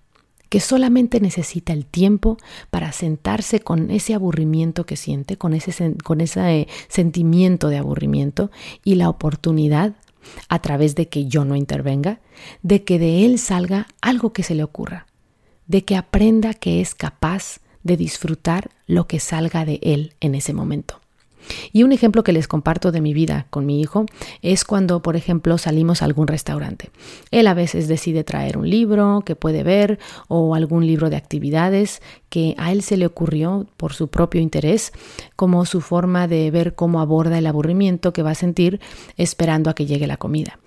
que 0.49 0.61
solamente 0.61 1.21
necesita 1.21 1.73
el 1.73 1.87
tiempo 1.87 2.39
para 2.71 2.93
sentarse 2.93 3.61
con 3.61 3.91
ese 3.91 4.15
aburrimiento 4.15 4.85
que 4.85 4.97
siente, 4.97 5.37
con 5.37 5.55
ese, 5.55 5.95
con 6.03 6.21
ese 6.21 6.61
eh, 6.61 6.69
sentimiento 6.89 7.69
de 7.69 7.79
aburrimiento 7.79 8.51
y 8.85 8.97
la 8.97 9.09
oportunidad 9.09 9.95
a 10.49 10.59
través 10.61 10.95
de 10.95 11.09
que 11.09 11.27
yo 11.27 11.45
no 11.45 11.57
intervenga, 11.57 12.21
de 12.63 12.85
que 12.85 12.99
de 12.99 13.25
él 13.25 13.39
salga 13.39 13.87
algo 14.01 14.33
que 14.33 14.43
se 14.43 14.55
le 14.55 14.63
ocurra, 14.63 15.07
de 15.67 15.85
que 15.85 15.97
aprenda 15.97 16.55
que 16.55 16.81
es 16.81 16.95
capaz 16.95 17.61
de 17.83 17.97
disfrutar 17.97 18.71
lo 18.87 19.07
que 19.07 19.21
salga 19.21 19.65
de 19.65 19.81
él 19.83 20.15
en 20.21 20.35
ese 20.35 20.53
momento. 20.53 21.01
Y 21.73 21.83
un 21.83 21.93
ejemplo 21.93 22.25
que 22.25 22.33
les 22.33 22.49
comparto 22.49 22.93
de 22.93 23.01
mi 23.01 23.15
vida 23.15 23.47
con 23.51 23.67
mi 23.67 23.81
hijo 23.81 24.07
es 24.43 24.65
cuando, 24.65 25.03
por 25.03 25.17
ejemplo, 25.17 25.59
salimos 25.59 26.03
a 26.03 26.05
algún 26.05 26.27
restaurante. 26.27 26.91
Él 27.31 27.47
a 27.47 27.55
veces 27.55 27.89
decide 27.89 28.25
traer 28.25 28.59
un 28.59 28.69
libro 28.69 29.23
que 29.25 29.37
puede 29.37 29.63
ver 29.63 29.99
o 30.29 30.55
algún 30.55 30.87
libro 30.87 31.11
de 31.11 31.17
actividades 31.17 32.03
que 32.29 32.55
a 32.59 32.73
él 32.73 32.83
se 32.83 32.97
le 32.97 33.07
ocurrió 33.07 33.67
por 33.77 33.93
su 33.93 34.09
propio 34.09 34.41
interés 34.41 34.93
como 35.37 35.65
su 35.65 35.81
forma 35.81 36.29
de 36.29 36.51
ver 36.51 36.75
cómo 36.75 37.01
aborda 37.01 37.39
el 37.39 37.47
aburrimiento 37.47 38.13
que 38.13 38.23
va 38.23 38.31
a 38.33 38.35
sentir 38.35 38.81
esperando 39.17 39.71
a 39.71 39.75
que 39.75 39.87
llegue 39.87 40.07
la 40.07 40.17
comida. 40.17 40.59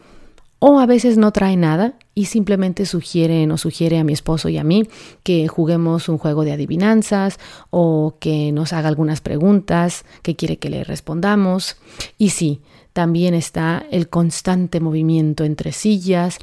O 0.63 0.79
a 0.79 0.85
veces 0.85 1.17
no 1.17 1.31
trae 1.31 1.57
nada 1.57 1.95
y 2.13 2.25
simplemente 2.25 2.85
sugiere, 2.85 3.47
nos 3.47 3.61
sugiere 3.61 3.97
a 3.97 4.03
mi 4.03 4.13
esposo 4.13 4.47
y 4.47 4.59
a 4.59 4.63
mí 4.63 4.87
que 5.23 5.47
juguemos 5.47 6.07
un 6.07 6.19
juego 6.19 6.43
de 6.43 6.51
adivinanzas 6.51 7.39
o 7.71 8.17
que 8.19 8.51
nos 8.51 8.71
haga 8.71 8.87
algunas 8.87 9.21
preguntas 9.21 10.05
que 10.21 10.35
quiere 10.35 10.57
que 10.57 10.69
le 10.69 10.83
respondamos. 10.83 11.77
Y 12.19 12.29
sí, 12.29 12.61
también 12.93 13.33
está 13.33 13.87
el 13.89 14.07
constante 14.07 14.79
movimiento 14.79 15.45
entre 15.45 15.71
sillas 15.71 16.37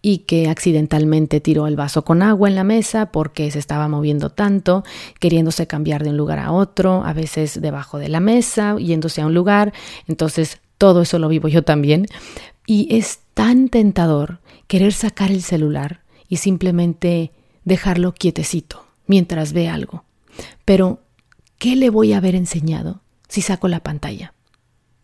y 0.00 0.18
que 0.18 0.48
accidentalmente 0.48 1.40
tiró 1.40 1.66
el 1.66 1.74
vaso 1.74 2.04
con 2.04 2.22
agua 2.22 2.48
en 2.48 2.54
la 2.54 2.62
mesa 2.62 3.06
porque 3.06 3.50
se 3.50 3.58
estaba 3.58 3.88
moviendo 3.88 4.30
tanto, 4.30 4.84
queriéndose 5.18 5.66
cambiar 5.66 6.04
de 6.04 6.10
un 6.10 6.16
lugar 6.16 6.38
a 6.38 6.52
otro, 6.52 7.02
a 7.04 7.12
veces 7.12 7.60
debajo 7.60 7.98
de 7.98 8.08
la 8.08 8.20
mesa, 8.20 8.76
yéndose 8.76 9.20
a 9.20 9.26
un 9.26 9.34
lugar. 9.34 9.72
Entonces, 10.06 10.60
todo 10.78 11.02
eso 11.02 11.18
lo 11.18 11.28
vivo 11.28 11.48
yo 11.48 11.64
también. 11.64 12.06
Y 12.66 12.94
es 12.94 13.23
tan 13.34 13.68
tentador 13.68 14.40
querer 14.66 14.92
sacar 14.92 15.30
el 15.30 15.42
celular 15.42 16.02
y 16.28 16.38
simplemente 16.38 17.32
dejarlo 17.64 18.14
quietecito 18.14 18.86
mientras 19.06 19.52
ve 19.52 19.68
algo. 19.68 20.04
Pero, 20.64 21.02
¿qué 21.58 21.76
le 21.76 21.90
voy 21.90 22.12
a 22.12 22.18
haber 22.18 22.34
enseñado 22.34 23.02
si 23.28 23.42
saco 23.42 23.68
la 23.68 23.80
pantalla? 23.80 24.34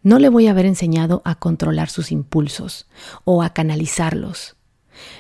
No 0.03 0.19
le 0.19 0.29
voy 0.31 0.47
a 0.47 0.53
haber 0.53 0.65
enseñado 0.65 1.21
a 1.25 1.35
controlar 1.35 1.91
sus 1.91 2.11
impulsos 2.11 2.87
o 3.25 3.43
a 3.43 3.51
canalizarlos. 3.53 4.57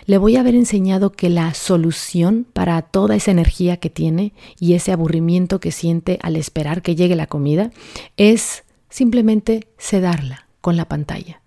Le 0.07 0.19
voy 0.19 0.37
a 0.37 0.41
haber 0.41 0.55
enseñado 0.55 1.13
que 1.13 1.29
la 1.29 1.53
solución 1.55 2.47
para 2.51 2.81
toda 2.83 3.17
esa 3.17 3.31
energía 3.31 3.79
que 3.79 3.91
tiene 3.91 4.33
y 4.59 4.75
ese 4.75 4.93
aburrimiento 4.93 5.61
que 5.61 5.73
siente 5.73 6.19
al 6.23 6.37
esperar 6.37 6.83
que 6.83 6.97
llegue 6.97 7.17
la 7.17 7.27
comida 7.27 7.71
es 8.17 8.65
simplemente 8.89 9.69
sedarla 9.79 10.49
con 10.61 10.77
la 10.77 10.87
pantalla 10.87 11.40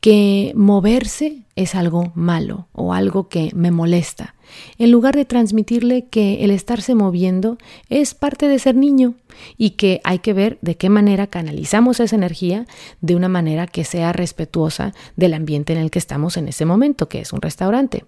que 0.00 0.52
moverse 0.54 1.42
es 1.56 1.74
algo 1.74 2.12
malo 2.14 2.68
o 2.72 2.94
algo 2.94 3.28
que 3.28 3.50
me 3.54 3.70
molesta, 3.70 4.34
en 4.78 4.90
lugar 4.90 5.14
de 5.14 5.24
transmitirle 5.24 6.06
que 6.06 6.42
el 6.44 6.50
estarse 6.50 6.94
moviendo 6.94 7.58
es 7.88 8.14
parte 8.14 8.48
de 8.48 8.58
ser 8.58 8.74
niño 8.74 9.14
y 9.56 9.70
que 9.70 10.00
hay 10.04 10.20
que 10.20 10.32
ver 10.32 10.58
de 10.62 10.76
qué 10.76 10.88
manera 10.88 11.26
canalizamos 11.26 12.00
esa 12.00 12.16
energía 12.16 12.66
de 13.00 13.14
una 13.14 13.28
manera 13.28 13.66
que 13.66 13.84
sea 13.84 14.12
respetuosa 14.12 14.94
del 15.16 15.34
ambiente 15.34 15.72
en 15.72 15.78
el 15.78 15.90
que 15.90 15.98
estamos 15.98 16.36
en 16.36 16.48
ese 16.48 16.64
momento, 16.64 17.08
que 17.08 17.20
es 17.20 17.32
un 17.32 17.42
restaurante. 17.42 18.04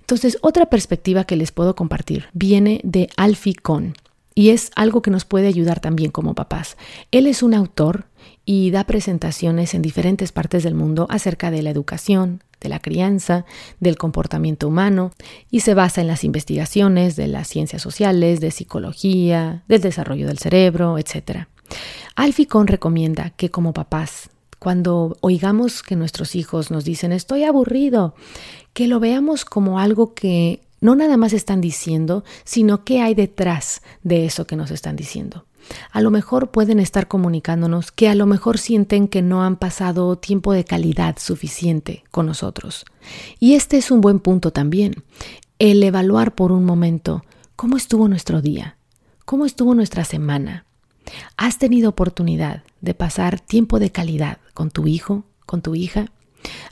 Entonces, 0.00 0.38
otra 0.40 0.66
perspectiva 0.66 1.24
que 1.24 1.36
les 1.36 1.52
puedo 1.52 1.76
compartir 1.76 2.26
viene 2.32 2.80
de 2.82 3.08
Alfie 3.16 3.54
Kohn 3.54 3.94
y 4.34 4.50
es 4.50 4.70
algo 4.74 5.02
que 5.02 5.10
nos 5.10 5.24
puede 5.24 5.46
ayudar 5.46 5.80
también 5.80 6.10
como 6.10 6.34
papás. 6.34 6.76
Él 7.10 7.26
es 7.26 7.42
un 7.42 7.54
autor 7.54 8.06
y 8.44 8.70
da 8.70 8.84
presentaciones 8.84 9.74
en 9.74 9.82
diferentes 9.82 10.32
partes 10.32 10.62
del 10.62 10.74
mundo 10.74 11.06
acerca 11.10 11.50
de 11.50 11.62
la 11.62 11.70
educación, 11.70 12.42
de 12.60 12.68
la 12.68 12.80
crianza, 12.80 13.44
del 13.80 13.96
comportamiento 13.96 14.68
humano 14.68 15.10
y 15.50 15.60
se 15.60 15.74
basa 15.74 16.00
en 16.00 16.06
las 16.06 16.24
investigaciones 16.24 17.16
de 17.16 17.28
las 17.28 17.48
ciencias 17.48 17.82
sociales, 17.82 18.40
de 18.40 18.50
psicología, 18.50 19.62
del 19.68 19.80
desarrollo 19.80 20.26
del 20.26 20.38
cerebro, 20.38 20.98
etc. 20.98 21.46
Alficón 22.14 22.66
recomienda 22.66 23.30
que 23.30 23.50
como 23.50 23.72
papás, 23.72 24.30
cuando 24.58 25.16
oigamos 25.20 25.82
que 25.82 25.96
nuestros 25.96 26.36
hijos 26.36 26.70
nos 26.70 26.84
dicen 26.84 27.12
estoy 27.12 27.44
aburrido, 27.44 28.14
que 28.72 28.86
lo 28.86 29.00
veamos 29.00 29.44
como 29.44 29.78
algo 29.80 30.14
que 30.14 30.62
no 30.82 30.94
nada 30.94 31.16
más 31.16 31.32
están 31.32 31.62
diciendo, 31.62 32.24
sino 32.44 32.84
qué 32.84 33.00
hay 33.00 33.14
detrás 33.14 33.80
de 34.02 34.26
eso 34.26 34.46
que 34.46 34.56
nos 34.56 34.70
están 34.70 34.96
diciendo. 34.96 35.46
A 35.90 36.02
lo 36.02 36.10
mejor 36.10 36.50
pueden 36.50 36.78
estar 36.78 37.08
comunicándonos 37.08 37.90
que 37.90 38.10
a 38.10 38.14
lo 38.14 38.26
mejor 38.26 38.58
sienten 38.58 39.08
que 39.08 39.22
no 39.22 39.42
han 39.42 39.56
pasado 39.56 40.18
tiempo 40.18 40.52
de 40.52 40.64
calidad 40.64 41.16
suficiente 41.18 42.04
con 42.10 42.26
nosotros. 42.26 42.84
Y 43.40 43.54
este 43.54 43.78
es 43.78 43.90
un 43.90 44.02
buen 44.02 44.20
punto 44.20 44.52
también, 44.52 45.04
el 45.58 45.82
evaluar 45.82 46.34
por 46.34 46.52
un 46.52 46.66
momento 46.66 47.24
cómo 47.56 47.78
estuvo 47.78 48.08
nuestro 48.08 48.42
día, 48.42 48.76
cómo 49.24 49.46
estuvo 49.46 49.74
nuestra 49.74 50.04
semana, 50.04 50.66
¿Has 51.36 51.58
tenido 51.58 51.90
oportunidad 51.90 52.62
de 52.80 52.94
pasar 52.94 53.40
tiempo 53.40 53.78
de 53.78 53.90
calidad 53.90 54.38
con 54.54 54.70
tu 54.70 54.86
hijo, 54.86 55.24
con 55.46 55.62
tu 55.62 55.74
hija? 55.74 56.06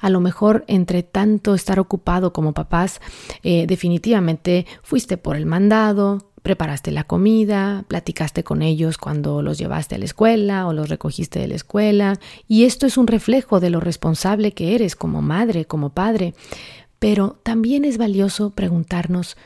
A 0.00 0.10
lo 0.10 0.20
mejor 0.20 0.64
entre 0.66 1.02
tanto 1.02 1.54
estar 1.54 1.78
ocupado 1.78 2.32
como 2.32 2.52
papás, 2.52 3.00
eh, 3.42 3.66
definitivamente 3.66 4.66
fuiste 4.82 5.16
por 5.16 5.36
el 5.36 5.46
mandado, 5.46 6.30
preparaste 6.42 6.90
la 6.90 7.04
comida, 7.04 7.84
platicaste 7.88 8.44
con 8.44 8.62
ellos 8.62 8.98
cuando 8.98 9.42
los 9.42 9.58
llevaste 9.58 9.94
a 9.94 9.98
la 9.98 10.04
escuela 10.04 10.66
o 10.66 10.72
los 10.72 10.88
recogiste 10.88 11.38
de 11.38 11.48
la 11.48 11.54
escuela, 11.54 12.18
y 12.48 12.64
esto 12.64 12.86
es 12.86 12.96
un 12.96 13.06
reflejo 13.06 13.60
de 13.60 13.70
lo 13.70 13.80
responsable 13.80 14.52
que 14.52 14.74
eres 14.74 14.96
como 14.96 15.22
madre, 15.22 15.66
como 15.66 15.90
padre. 15.90 16.34
Pero 16.98 17.38
también 17.42 17.84
es 17.84 17.98
valioso 17.98 18.50
preguntarnos 18.50 19.36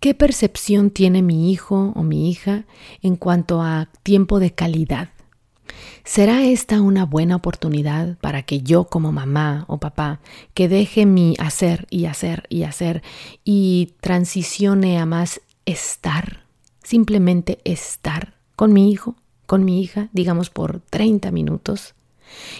qué 0.00 0.14
percepción 0.14 0.90
tiene 0.90 1.22
mi 1.22 1.50
hijo 1.50 1.92
o 1.94 2.02
mi 2.02 2.30
hija 2.30 2.64
en 3.02 3.16
cuanto 3.16 3.62
a 3.62 3.88
tiempo 4.02 4.40
de 4.40 4.52
calidad. 4.52 5.10
¿Será 6.04 6.44
esta 6.44 6.80
una 6.80 7.04
buena 7.04 7.36
oportunidad 7.36 8.16
para 8.18 8.42
que 8.42 8.60
yo 8.62 8.84
como 8.84 9.12
mamá 9.12 9.64
o 9.68 9.78
papá 9.78 10.20
que 10.54 10.68
deje 10.68 11.06
mi 11.06 11.34
hacer 11.38 11.86
y 11.90 12.06
hacer 12.06 12.44
y 12.48 12.62
hacer 12.62 13.02
y 13.44 13.94
transicione 14.00 14.98
a 14.98 15.06
más 15.06 15.40
estar, 15.66 16.44
simplemente 16.82 17.58
estar 17.64 18.34
con 18.56 18.72
mi 18.72 18.90
hijo, 18.90 19.16
con 19.46 19.64
mi 19.64 19.82
hija, 19.82 20.08
digamos 20.12 20.50
por 20.50 20.80
30 20.90 21.30
minutos? 21.30 21.94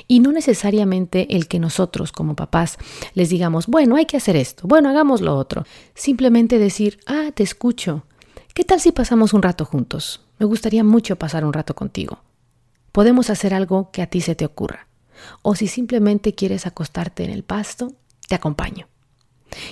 Y 0.07 0.20
no 0.20 0.33
necesariamente 0.33 1.37
el 1.37 1.48
que 1.48 1.59
nosotros 1.59 2.12
como 2.12 2.37
papás 2.37 2.78
les 3.14 3.28
digamos, 3.28 3.66
bueno, 3.66 3.96
hay 3.96 4.07
que 4.07 4.16
hacer 4.16 4.37
esto, 4.37 4.66
bueno, 4.66 4.88
hagamos 4.88 5.20
lo 5.20 5.37
otro. 5.37 5.64
Simplemente 5.94 6.59
decir, 6.59 7.00
ah, 7.07 7.31
te 7.35 7.42
escucho. 7.42 8.04
¿Qué 8.54 8.64
tal 8.64 8.81
si 8.81 8.92
pasamos 8.92 9.33
un 9.35 9.42
rato 9.42 9.64
juntos? 9.64 10.20
Me 10.38 10.46
gustaría 10.46 10.85
mucho 10.85 11.16
pasar 11.16 11.44
un 11.44 11.52
rato 11.52 11.74
contigo. 11.74 12.18
Podemos 12.92 13.31
hacer 13.31 13.55
algo 13.55 13.90
que 13.90 14.03
a 14.03 14.07
ti 14.07 14.20
se 14.20 14.35
te 14.35 14.44
ocurra. 14.44 14.88
O 15.42 15.55
si 15.55 15.66
simplemente 15.66 16.35
quieres 16.35 16.66
acostarte 16.66 17.24
en 17.24 17.31
el 17.31 17.42
pasto, 17.42 17.92
te 18.29 18.35
acompaño. 18.35 18.88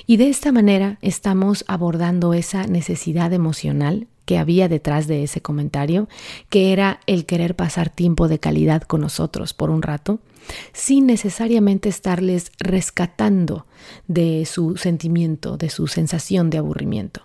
Y 0.06 0.16
de 0.16 0.28
esta 0.28 0.52
manera 0.52 0.98
estamos 1.02 1.64
abordando 1.68 2.34
esa 2.34 2.66
necesidad 2.66 3.32
emocional 3.32 4.08
que 4.24 4.38
había 4.38 4.68
detrás 4.68 5.06
de 5.06 5.22
ese 5.22 5.40
comentario, 5.40 6.08
que 6.48 6.72
era 6.72 7.00
el 7.06 7.26
querer 7.26 7.54
pasar 7.54 7.90
tiempo 7.90 8.26
de 8.26 8.40
calidad 8.40 8.82
con 8.82 9.02
nosotros 9.02 9.54
por 9.54 9.70
un 9.70 9.82
rato, 9.82 10.18
sin 10.72 11.06
necesariamente 11.06 11.88
estarles 11.88 12.50
rescatando 12.58 13.66
de 14.08 14.44
su 14.46 14.76
sentimiento, 14.76 15.56
de 15.56 15.70
su 15.70 15.86
sensación 15.86 16.50
de 16.50 16.58
aburrimiento. 16.58 17.22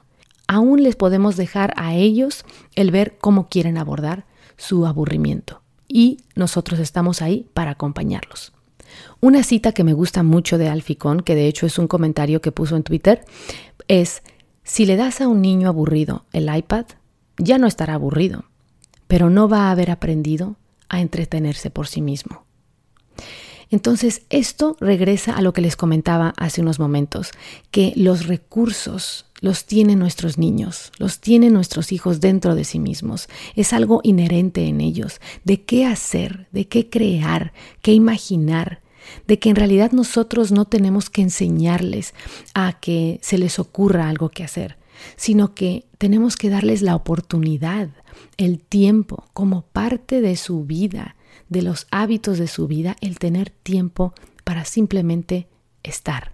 Aún 0.48 0.84
les 0.84 0.96
podemos 0.96 1.38
dejar 1.38 1.74
a 1.76 1.96
ellos 1.96 2.46
el 2.76 2.92
ver 2.92 3.18
cómo 3.20 3.48
quieren 3.48 3.78
abordar 3.78 4.26
su 4.58 4.86
aburrimiento 4.86 5.61
y 5.92 6.20
nosotros 6.36 6.80
estamos 6.80 7.22
ahí 7.22 7.48
para 7.54 7.72
acompañarlos. 7.72 8.54
Una 9.20 9.44
cita 9.44 9.72
que 9.72 9.84
me 9.84 9.94
gusta 9.94 10.24
mucho 10.24 10.58
de 10.58 10.70
Alficón, 10.70 11.22
que 11.22 11.36
de 11.36 11.48
hecho 11.48 11.66
es 11.66 11.78
un 11.78 11.88
comentario 11.88 12.42
que 12.42 12.52
puso 12.52 12.76
en 12.76 12.84
Twitter, 12.84 13.24
es, 13.88 14.24
si 14.64 14.86
le 14.86 14.96
das 14.96 15.22
a 15.22 15.28
un 15.28 15.42
niño 15.42 15.68
aburrido 15.68 16.26
el 16.34 16.54
iPad, 16.54 16.86
ya 17.38 17.58
no 17.58 17.68
estará 17.68 17.94
aburrido, 17.96 18.46
pero 19.08 19.30
no 19.30 19.48
va 19.48 19.68
a 19.68 19.72
haber 19.72 19.92
aprendido 19.92 20.56
a 20.90 21.02
entretenerse 21.02 21.70
por 21.70 21.88
sí 21.88 22.02
mismo. 22.02 22.46
Entonces, 23.70 24.24
esto 24.30 24.76
regresa 24.82 25.34
a 25.34 25.42
lo 25.42 25.54
que 25.54 25.62
les 25.62 25.78
comentaba 25.78 26.34
hace 26.38 26.62
unos 26.62 26.78
momentos, 26.78 27.32
que 27.72 27.94
los 27.96 28.28
recursos 28.28 29.26
los 29.42 29.66
tienen 29.66 29.98
nuestros 29.98 30.38
niños, 30.38 30.92
los 31.00 31.20
tienen 31.20 31.54
nuestros 31.54 31.92
hijos 31.92 32.22
dentro 32.22 32.54
de 32.54 32.64
sí 32.64 32.80
mismos. 32.80 33.28
Es 33.56 33.74
algo 33.74 34.00
inherente 34.04 34.68
en 34.68 34.80
ellos, 34.80 35.20
de 35.44 35.64
qué 35.64 35.86
hacer, 35.86 36.48
de 36.52 36.68
qué 36.68 36.90
crear, 36.90 37.52
qué 37.82 37.92
imaginar, 37.92 38.82
de 39.28 39.40
que 39.40 39.50
en 39.50 39.56
realidad 39.56 39.92
nosotros 39.92 40.52
no 40.52 40.66
tenemos 40.66 41.10
que 41.10 41.24
enseñarles 41.24 42.14
a 42.54 42.80
que 42.80 43.20
se 43.24 43.40
les 43.40 43.58
ocurra 43.58 44.08
algo 44.08 44.30
que 44.30 44.44
hacer, 44.44 44.78
sino 45.16 45.56
que 45.56 45.86
tenemos 45.98 46.38
que 46.38 46.52
darles 46.52 46.84
la 46.84 46.96
oportunidad, 46.96 47.90
el 48.38 48.60
tiempo, 48.60 49.26
como 49.34 49.64
parte 49.64 50.22
de 50.22 50.38
su 50.38 50.66
vida, 50.66 51.16
de 51.50 51.64
los 51.64 51.88
hábitos 51.90 52.38
de 52.38 52.48
su 52.48 52.68
vida, 52.68 52.96
el 53.02 53.18
tener 53.18 53.50
tiempo 53.50 54.14
para 54.44 54.66
simplemente 54.66 55.48
estar, 55.82 56.34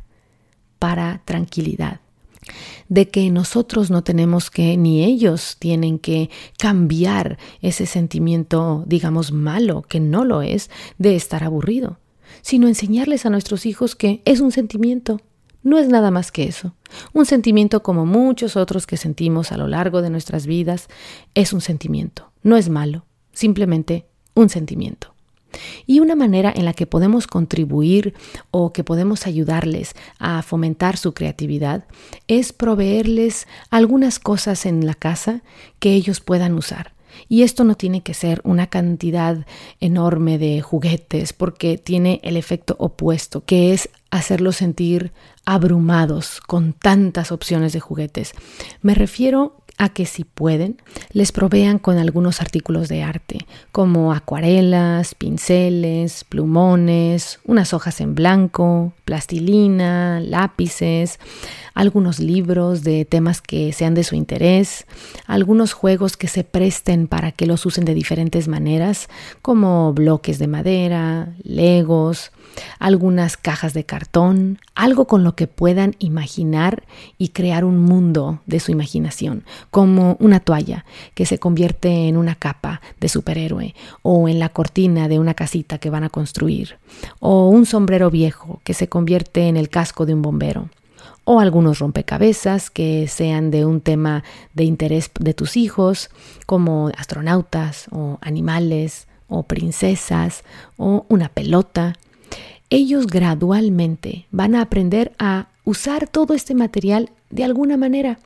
para 0.78 1.22
tranquilidad 1.24 2.02
de 2.90 3.10
que 3.10 3.30
nosotros 3.30 3.90
no 3.90 4.04
tenemos 4.04 4.50
que, 4.50 4.78
ni 4.78 5.04
ellos 5.04 5.58
tienen 5.60 6.00
que 6.00 6.30
cambiar 6.58 7.38
ese 7.62 7.86
sentimiento, 7.86 8.84
digamos, 8.88 9.32
malo, 9.32 9.84
que 9.84 10.00
no 10.00 10.26
lo 10.26 10.42
es, 10.42 10.70
de 10.98 11.16
estar 11.16 11.44
aburrido, 11.44 12.00
sino 12.42 12.68
enseñarles 12.68 13.26
a 13.26 13.30
nuestros 13.30 13.66
hijos 13.66 13.96
que 13.96 14.22
es 14.26 14.40
un 14.40 14.52
sentimiento, 14.52 15.22
no 15.64 15.78
es 15.78 15.90
nada 15.90 16.12
más 16.12 16.32
que 16.32 16.46
eso. 16.46 16.74
Un 17.14 17.26
sentimiento 17.26 17.84
como 17.84 18.06
muchos 18.06 18.56
otros 18.56 18.88
que 18.88 18.96
sentimos 18.96 19.52
a 19.52 19.58
lo 19.58 19.68
largo 19.68 20.02
de 20.02 20.10
nuestras 20.10 20.48
vidas, 20.48 20.88
es 21.34 21.52
un 21.52 21.62
sentimiento, 21.62 22.32
no 22.44 22.56
es 22.56 22.70
malo, 22.70 23.06
simplemente 23.34 24.08
un 24.34 24.50
sentimiento. 24.50 25.17
Y 25.86 26.00
una 26.00 26.16
manera 26.16 26.54
en 26.56 26.66
la 26.66 26.74
que 26.74 26.88
podemos 26.88 27.28
contribuir 27.28 28.14
o 28.52 28.74
que 28.74 28.84
podemos 28.84 29.28
ayudarles 29.28 29.94
a 30.20 30.42
fomentar 30.42 30.98
su 30.98 31.14
creatividad 31.14 31.86
es 32.28 32.54
proveerles 32.54 33.48
algunas 33.70 34.20
cosas 34.20 34.66
en 34.66 34.86
la 34.86 34.94
casa 34.94 35.42
que 35.80 35.94
ellos 35.94 36.20
puedan 36.20 36.54
usar. 36.54 36.98
Y 37.30 37.44
esto 37.44 37.64
no 37.64 37.76
tiene 37.76 38.02
que 38.02 38.14
ser 38.14 38.42
una 38.44 38.68
cantidad 38.68 39.46
enorme 39.80 40.38
de 40.38 40.62
juguetes 40.62 41.34
porque 41.34 41.78
tiene 41.78 42.20
el 42.24 42.38
efecto 42.38 42.76
opuesto, 42.80 43.44
que 43.44 43.74
es 43.74 43.90
hacerlos 44.12 44.58
sentir 44.58 45.12
abrumados 45.46 46.42
con 46.46 46.74
tantas 46.74 47.32
opciones 47.32 47.74
de 47.74 47.80
juguetes. 47.80 48.34
Me 48.82 48.94
refiero 48.94 49.58
a 49.78 49.90
que 49.90 50.06
si 50.06 50.24
pueden, 50.24 50.82
les 51.12 51.32
provean 51.32 51.78
con 51.78 51.98
algunos 51.98 52.42
artículos 52.42 52.88
de 52.90 53.04
arte, 53.04 53.46
como 53.72 54.12
acuarelas, 54.12 55.14
pinceles, 55.14 56.24
plumones, 56.24 57.40
unas 57.46 57.74
hojas 57.74 58.02
en 58.02 58.16
blanco, 58.16 58.94
plastilina, 59.06 60.20
lápices, 60.20 61.20
algunos 61.78 62.20
libros 62.20 62.84
de 62.84 63.06
temas 63.06 63.40
que 63.40 63.72
sean 63.72 63.94
de 63.94 64.04
su 64.04 64.16
interés, 64.16 64.88
algunos 65.28 65.74
juegos 65.74 66.18
que 66.18 66.28
se 66.28 66.44
presten 66.44 67.08
para 67.08 67.32
que 67.32 67.46
los 67.46 67.68
usen 67.68 67.86
de 67.86 67.94
diferentes 67.94 68.48
maneras, 68.48 69.10
como 69.44 69.94
bloques 69.94 70.40
de 70.40 70.48
madera, 70.48 71.36
legos, 71.44 72.32
algunas 72.80 73.38
cajas 73.38 73.76
de 73.76 73.84
cartón, 73.84 74.58
algo 74.74 75.06
con 75.06 75.24
lo 75.24 75.36
que 75.36 75.46
puedan 75.46 75.96
imaginar 76.00 76.88
y 77.20 77.30
crear 77.30 77.64
un 77.64 77.78
mundo 77.78 78.42
de 78.48 78.60
su 78.60 78.72
imaginación, 78.72 79.44
como 79.70 80.18
una 80.20 80.40
toalla 80.40 80.84
que 81.14 81.28
se 81.28 81.38
convierte 81.38 82.08
en 82.08 82.18
una 82.18 82.34
capa 82.34 82.82
de 83.00 83.08
superhéroe 83.08 83.76
o 84.02 84.28
en 84.28 84.40
la 84.40 84.50
cortina 84.50 85.08
de 85.08 85.20
una 85.20 85.36
casita 85.36 85.78
que 85.78 85.92
van 85.92 86.04
a 86.04 86.10
construir, 86.10 86.80
o 87.20 87.50
un 87.50 87.68
sombrero 87.68 88.10
viejo 88.10 88.62
que 88.64 88.74
se 88.74 88.90
convierte 88.90 89.48
en 89.48 89.58
el 89.58 89.70
casco 89.70 90.08
de 90.08 90.16
un 90.16 90.24
bombero 90.24 90.72
o 91.30 91.42
algunos 91.42 91.80
rompecabezas 91.80 92.70
que 92.70 93.06
sean 93.10 93.52
de 93.52 93.66
un 93.66 93.82
tema 93.82 94.24
de 94.54 94.64
interés 94.64 95.12
de 95.20 95.34
tus 95.34 95.58
hijos, 95.58 96.10
como 96.46 96.90
astronautas 96.98 97.88
o 97.92 98.18
animales 98.22 99.10
o 99.28 99.44
princesas 99.44 100.46
o 100.78 101.06
una 101.10 101.28
pelota. 101.28 101.96
Ellos 102.70 103.08
gradualmente 103.08 104.26
van 104.32 104.56
a 104.56 104.62
aprender 104.62 105.12
a 105.20 105.50
usar 105.66 106.08
todo 106.08 106.34
este 106.34 106.56
material 106.56 107.10
de 107.30 107.44
alguna 107.44 107.76
manera. 107.76 108.20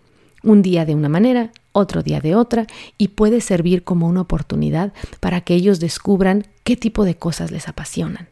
Un 0.43 0.61
día 0.61 0.85
de 0.85 0.93
una 0.93 1.09
manera, 1.09 1.51
otro 1.71 2.03
día 2.03 2.19
de 2.19 2.35
otra, 2.35 2.67
y 2.99 3.07
puede 3.09 3.41
servir 3.41 3.83
como 3.83 4.07
una 4.07 4.21
oportunidad 4.21 4.93
para 5.19 5.41
que 5.41 5.55
ellos 5.55 5.79
descubran 5.79 6.45
qué 6.63 6.77
tipo 6.77 7.03
de 7.03 7.15
cosas 7.15 7.49
les 7.49 7.67
apasionan. 7.67 8.27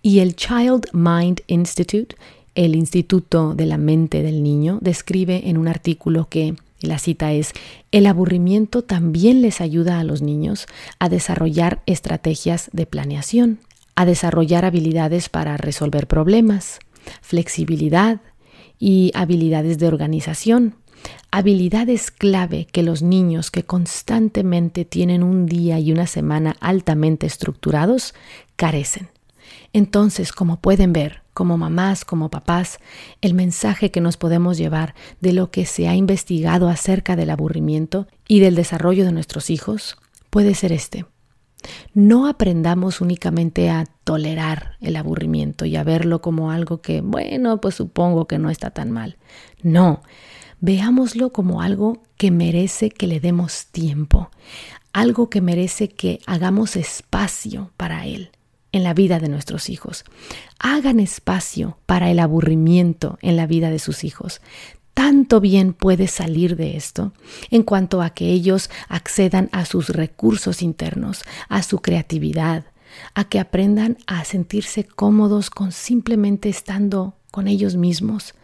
Y 0.00 0.20
el 0.20 0.36
Child 0.36 0.86
Mind 0.92 1.40
Institute 1.48 2.14
el 2.54 2.74
Instituto 2.74 3.54
de 3.54 3.66
la 3.66 3.78
Mente 3.78 4.22
del 4.22 4.42
Niño 4.42 4.78
describe 4.80 5.48
en 5.48 5.56
un 5.56 5.68
artículo 5.68 6.28
que 6.28 6.54
la 6.80 6.98
cita 6.98 7.32
es, 7.32 7.52
el 7.92 8.06
aburrimiento 8.06 8.82
también 8.82 9.40
les 9.40 9.60
ayuda 9.60 10.00
a 10.00 10.04
los 10.04 10.20
niños 10.20 10.66
a 10.98 11.08
desarrollar 11.08 11.80
estrategias 11.86 12.70
de 12.72 12.86
planeación, 12.86 13.60
a 13.94 14.04
desarrollar 14.04 14.64
habilidades 14.64 15.28
para 15.28 15.56
resolver 15.56 16.06
problemas, 16.06 16.80
flexibilidad 17.20 18.20
y 18.78 19.12
habilidades 19.14 19.78
de 19.78 19.86
organización, 19.86 20.74
habilidades 21.30 22.10
clave 22.10 22.66
que 22.70 22.82
los 22.82 23.02
niños 23.02 23.50
que 23.50 23.62
constantemente 23.62 24.84
tienen 24.84 25.22
un 25.22 25.46
día 25.46 25.78
y 25.78 25.92
una 25.92 26.06
semana 26.06 26.56
altamente 26.60 27.26
estructurados 27.26 28.14
carecen. 28.56 29.08
Entonces, 29.72 30.32
como 30.32 30.60
pueden 30.60 30.92
ver, 30.92 31.22
como 31.32 31.56
mamás, 31.56 32.04
como 32.04 32.30
papás, 32.30 32.78
el 33.22 33.34
mensaje 33.34 33.90
que 33.90 34.00
nos 34.00 34.16
podemos 34.16 34.58
llevar 34.58 34.94
de 35.20 35.32
lo 35.32 35.50
que 35.50 35.64
se 35.64 35.88
ha 35.88 35.94
investigado 35.94 36.68
acerca 36.68 37.16
del 37.16 37.30
aburrimiento 37.30 38.06
y 38.28 38.40
del 38.40 38.54
desarrollo 38.54 39.04
de 39.04 39.12
nuestros 39.12 39.48
hijos 39.48 39.96
puede 40.30 40.54
ser 40.54 40.72
este. 40.72 41.06
No 41.94 42.26
aprendamos 42.26 43.00
únicamente 43.00 43.70
a 43.70 43.86
tolerar 44.04 44.76
el 44.80 44.96
aburrimiento 44.96 45.64
y 45.64 45.76
a 45.76 45.84
verlo 45.84 46.20
como 46.20 46.50
algo 46.50 46.82
que, 46.82 47.00
bueno, 47.00 47.60
pues 47.60 47.76
supongo 47.76 48.26
que 48.26 48.38
no 48.38 48.50
está 48.50 48.70
tan 48.70 48.90
mal. 48.90 49.16
No, 49.62 50.02
veámoslo 50.60 51.32
como 51.32 51.62
algo 51.62 52.02
que 52.16 52.30
merece 52.30 52.90
que 52.90 53.06
le 53.06 53.20
demos 53.20 53.66
tiempo, 53.66 54.30
algo 54.92 55.30
que 55.30 55.40
merece 55.40 55.88
que 55.88 56.18
hagamos 56.26 56.76
espacio 56.76 57.70
para 57.76 58.06
él 58.06 58.32
en 58.72 58.82
la 58.82 58.94
vida 58.94 59.20
de 59.20 59.28
nuestros 59.28 59.68
hijos. 59.68 60.04
Hagan 60.58 60.98
espacio 60.98 61.78
para 61.86 62.10
el 62.10 62.18
aburrimiento 62.18 63.18
en 63.22 63.36
la 63.36 63.46
vida 63.46 63.70
de 63.70 63.78
sus 63.78 64.04
hijos. 64.04 64.40
Tanto 64.94 65.40
bien 65.40 65.72
puede 65.72 66.06
salir 66.06 66.56
de 66.56 66.76
esto 66.76 67.12
en 67.50 67.62
cuanto 67.62 68.02
a 68.02 68.10
que 68.10 68.30
ellos 68.30 68.70
accedan 68.88 69.48
a 69.52 69.64
sus 69.64 69.88
recursos 69.88 70.62
internos, 70.62 71.22
a 71.48 71.62
su 71.62 71.78
creatividad, 71.78 72.64
a 73.14 73.24
que 73.24 73.40
aprendan 73.40 73.96
a 74.06 74.24
sentirse 74.24 74.84
cómodos 74.84 75.48
con 75.48 75.72
simplemente 75.72 76.50
estando 76.50 77.16
con 77.30 77.48
ellos 77.48 77.76
mismos, 77.76 78.34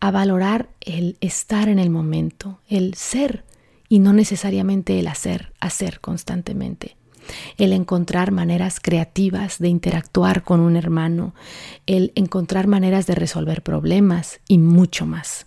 a 0.00 0.10
valorar 0.10 0.68
el 0.82 1.16
estar 1.22 1.70
en 1.70 1.78
el 1.78 1.88
momento, 1.88 2.60
el 2.68 2.94
ser 2.94 3.44
y 3.88 3.98
no 3.98 4.12
necesariamente 4.12 5.00
el 5.00 5.08
hacer, 5.08 5.54
hacer 5.60 6.00
constantemente 6.00 6.96
el 7.58 7.72
encontrar 7.72 8.30
maneras 8.30 8.80
creativas 8.80 9.58
de 9.58 9.68
interactuar 9.68 10.42
con 10.42 10.60
un 10.60 10.76
hermano, 10.76 11.34
el 11.86 12.12
encontrar 12.14 12.66
maneras 12.66 13.06
de 13.06 13.14
resolver 13.14 13.62
problemas 13.62 14.40
y 14.48 14.58
mucho 14.58 15.06
más. 15.06 15.46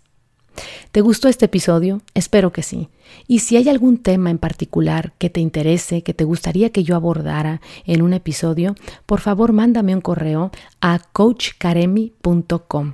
¿Te 0.91 1.01
gustó 1.01 1.27
este 1.27 1.45
episodio? 1.45 2.01
Espero 2.13 2.51
que 2.51 2.63
sí. 2.63 2.89
Y 3.27 3.39
si 3.39 3.57
hay 3.57 3.69
algún 3.69 3.97
tema 3.97 4.29
en 4.29 4.37
particular 4.37 5.13
que 5.17 5.29
te 5.29 5.39
interese, 5.39 6.03
que 6.03 6.13
te 6.13 6.23
gustaría 6.23 6.71
que 6.71 6.83
yo 6.83 6.95
abordara 6.95 7.61
en 7.85 8.01
un 8.01 8.13
episodio, 8.13 8.75
por 9.05 9.21
favor 9.21 9.53
mándame 9.53 9.93
un 9.95 10.01
correo 10.01 10.51
a 10.81 10.99
coachkaremi.com 10.99 12.93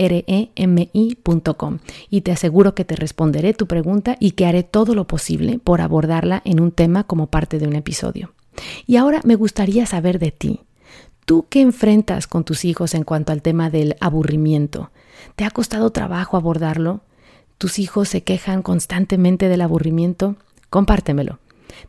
coachkaremi.com 0.00 1.78
y 2.08 2.20
te 2.22 2.32
aseguro 2.32 2.74
que 2.74 2.84
te 2.84 2.96
responderé 2.96 3.54
tu 3.54 3.66
pregunta 3.66 4.16
y 4.18 4.32
que 4.32 4.46
haré 4.46 4.62
todo 4.62 4.94
lo 4.94 5.06
posible 5.06 5.58
por 5.58 5.80
abordarla 5.80 6.42
en 6.44 6.60
un 6.60 6.72
tema 6.72 7.04
como 7.04 7.26
parte 7.26 7.58
de 7.58 7.68
un 7.68 7.76
episodio. 7.76 8.32
Y 8.86 8.96
ahora 8.96 9.20
me 9.24 9.36
gustaría 9.36 9.86
saber 9.86 10.18
de 10.18 10.32
ti. 10.32 10.60
¿Tú 11.24 11.46
qué 11.48 11.60
enfrentas 11.60 12.26
con 12.26 12.44
tus 12.44 12.64
hijos 12.64 12.94
en 12.94 13.04
cuanto 13.04 13.32
al 13.32 13.42
tema 13.42 13.70
del 13.70 13.96
aburrimiento? 14.00 14.90
¿Te 15.36 15.44
ha 15.44 15.50
costado 15.50 15.90
trabajo 15.90 16.36
abordarlo? 16.36 17.02
¿Tus 17.58 17.78
hijos 17.78 18.08
se 18.08 18.22
quejan 18.22 18.62
constantemente 18.62 19.48
del 19.48 19.60
aburrimiento? 19.60 20.36
Compártemelo. 20.70 21.39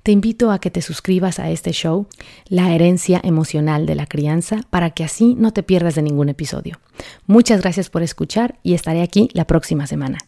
Te 0.03 0.11
invito 0.11 0.51
a 0.51 0.59
que 0.59 0.71
te 0.71 0.81
suscribas 0.81 1.39
a 1.39 1.49
este 1.49 1.71
show, 1.71 2.07
La 2.47 2.73
herencia 2.73 3.21
emocional 3.23 3.85
de 3.85 3.95
la 3.95 4.05
crianza, 4.05 4.61
para 4.69 4.91
que 4.91 5.03
así 5.03 5.35
no 5.35 5.51
te 5.53 5.63
pierdas 5.63 5.95
de 5.95 6.01
ningún 6.01 6.29
episodio. 6.29 6.79
Muchas 7.27 7.61
gracias 7.61 7.89
por 7.89 8.03
escuchar 8.03 8.59
y 8.63 8.73
estaré 8.73 9.01
aquí 9.01 9.29
la 9.33 9.45
próxima 9.45 9.87
semana. 9.87 10.19